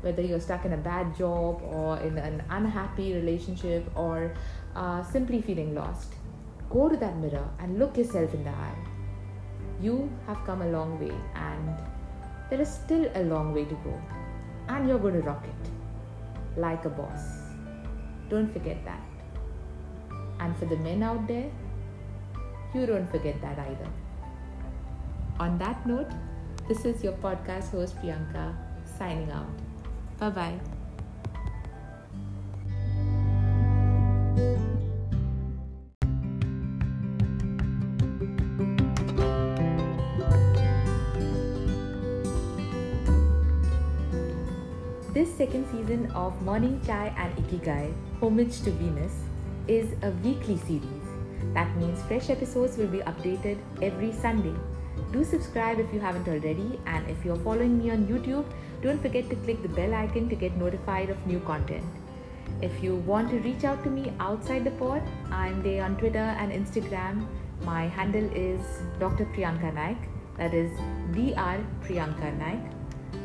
whether 0.00 0.22
you're 0.22 0.40
stuck 0.40 0.64
in 0.64 0.72
a 0.72 0.76
bad 0.76 1.16
job 1.16 1.60
or 1.62 1.98
in 1.98 2.18
an 2.18 2.42
unhappy 2.50 3.14
relationship 3.14 3.84
or 3.96 4.34
uh, 4.76 5.02
simply 5.02 5.42
feeling 5.42 5.74
lost, 5.74 6.14
go 6.70 6.88
to 6.88 6.96
that 6.96 7.16
mirror 7.16 7.48
and 7.58 7.78
look 7.78 7.96
yourself 7.96 8.32
in 8.34 8.44
the 8.44 8.50
eye 8.50 8.76
you 9.80 10.10
have 10.26 10.44
come 10.44 10.62
a 10.62 10.66
long 10.66 10.98
way 10.98 11.14
and 11.34 11.78
there 12.50 12.60
is 12.60 12.68
still 12.68 13.10
a 13.14 13.22
long 13.22 13.54
way 13.54 13.64
to 13.64 13.74
go. 13.84 14.00
And 14.68 14.88
you're 14.88 14.98
going 14.98 15.14
to 15.14 15.20
rock 15.20 15.44
it 15.44 16.60
like 16.60 16.84
a 16.84 16.90
boss. 16.90 17.20
Don't 18.28 18.52
forget 18.52 18.84
that. 18.84 19.07
And 20.40 20.56
for 20.56 20.66
the 20.66 20.76
men 20.76 21.02
out 21.02 21.26
there, 21.26 21.50
you 22.74 22.86
don't 22.86 23.10
forget 23.10 23.40
that 23.42 23.58
either. 23.58 23.88
On 25.40 25.58
that 25.58 25.86
note, 25.86 26.10
this 26.68 26.84
is 26.84 27.02
your 27.02 27.14
podcast 27.14 27.70
host 27.70 27.96
Priyanka 27.96 28.54
signing 28.98 29.30
out. 29.30 29.48
Bye 30.18 30.30
bye. 30.30 30.60
This 45.14 45.34
second 45.34 45.66
season 45.72 46.10
of 46.14 46.40
Morning 46.42 46.80
Chai 46.86 47.12
and 47.18 47.34
Ikigai, 47.42 47.92
Homage 48.20 48.62
to 48.62 48.70
Venus, 48.70 49.27
is 49.68 49.92
a 50.02 50.10
weekly 50.26 50.56
series. 50.56 51.06
That 51.54 51.76
means 51.76 52.02
fresh 52.02 52.30
episodes 52.30 52.76
will 52.76 52.88
be 52.88 52.98
updated 52.98 53.58
every 53.82 54.12
Sunday. 54.12 54.54
Do 55.12 55.24
subscribe 55.24 55.78
if 55.78 55.92
you 55.92 56.00
haven't 56.00 56.26
already, 56.26 56.80
and 56.86 57.08
if 57.08 57.24
you're 57.24 57.36
following 57.36 57.78
me 57.78 57.90
on 57.90 58.06
YouTube, 58.06 58.44
don't 58.82 59.00
forget 59.00 59.28
to 59.30 59.36
click 59.36 59.62
the 59.62 59.68
bell 59.68 59.94
icon 59.94 60.28
to 60.28 60.34
get 60.34 60.56
notified 60.56 61.10
of 61.10 61.26
new 61.26 61.40
content. 61.40 61.84
If 62.62 62.82
you 62.82 62.96
want 62.96 63.30
to 63.30 63.38
reach 63.40 63.64
out 63.64 63.84
to 63.84 63.90
me 63.90 64.12
outside 64.20 64.64
the 64.64 64.70
pod, 64.72 65.02
I'm 65.30 65.62
there 65.62 65.84
on 65.84 65.96
Twitter 65.96 66.18
and 66.18 66.52
Instagram. 66.52 67.26
My 67.62 67.86
handle 67.86 68.28
is 68.34 68.60
Dr. 68.98 69.26
Priyanka 69.26 69.74
Naik, 69.74 69.98
that 70.36 70.54
is 70.54 70.70
Dr. 71.12 71.64
Priyanka 71.82 72.36
Naik. 72.38 72.60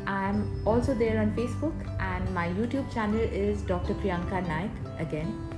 I'm 0.06 0.62
also 0.66 0.94
there 0.94 1.20
on 1.20 1.32
Facebook, 1.32 1.74
and 2.00 2.32
my 2.34 2.48
YouTube 2.48 2.92
channel 2.92 3.20
is 3.20 3.62
Dr. 3.62 3.94
Priyanka 3.94 4.46
Naik 4.46 4.70
again. 4.98 5.53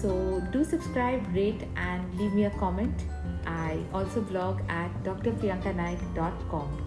So 0.00 0.40
do 0.50 0.64
subscribe, 0.64 1.22
rate, 1.34 1.68
and 1.76 2.18
leave 2.18 2.32
me 2.32 2.46
a 2.46 2.50
comment. 2.50 3.04
I 3.46 3.78
also 3.92 4.20
blog 4.20 4.60
at 4.68 4.90
drpriyankanaik.com. 5.04 6.81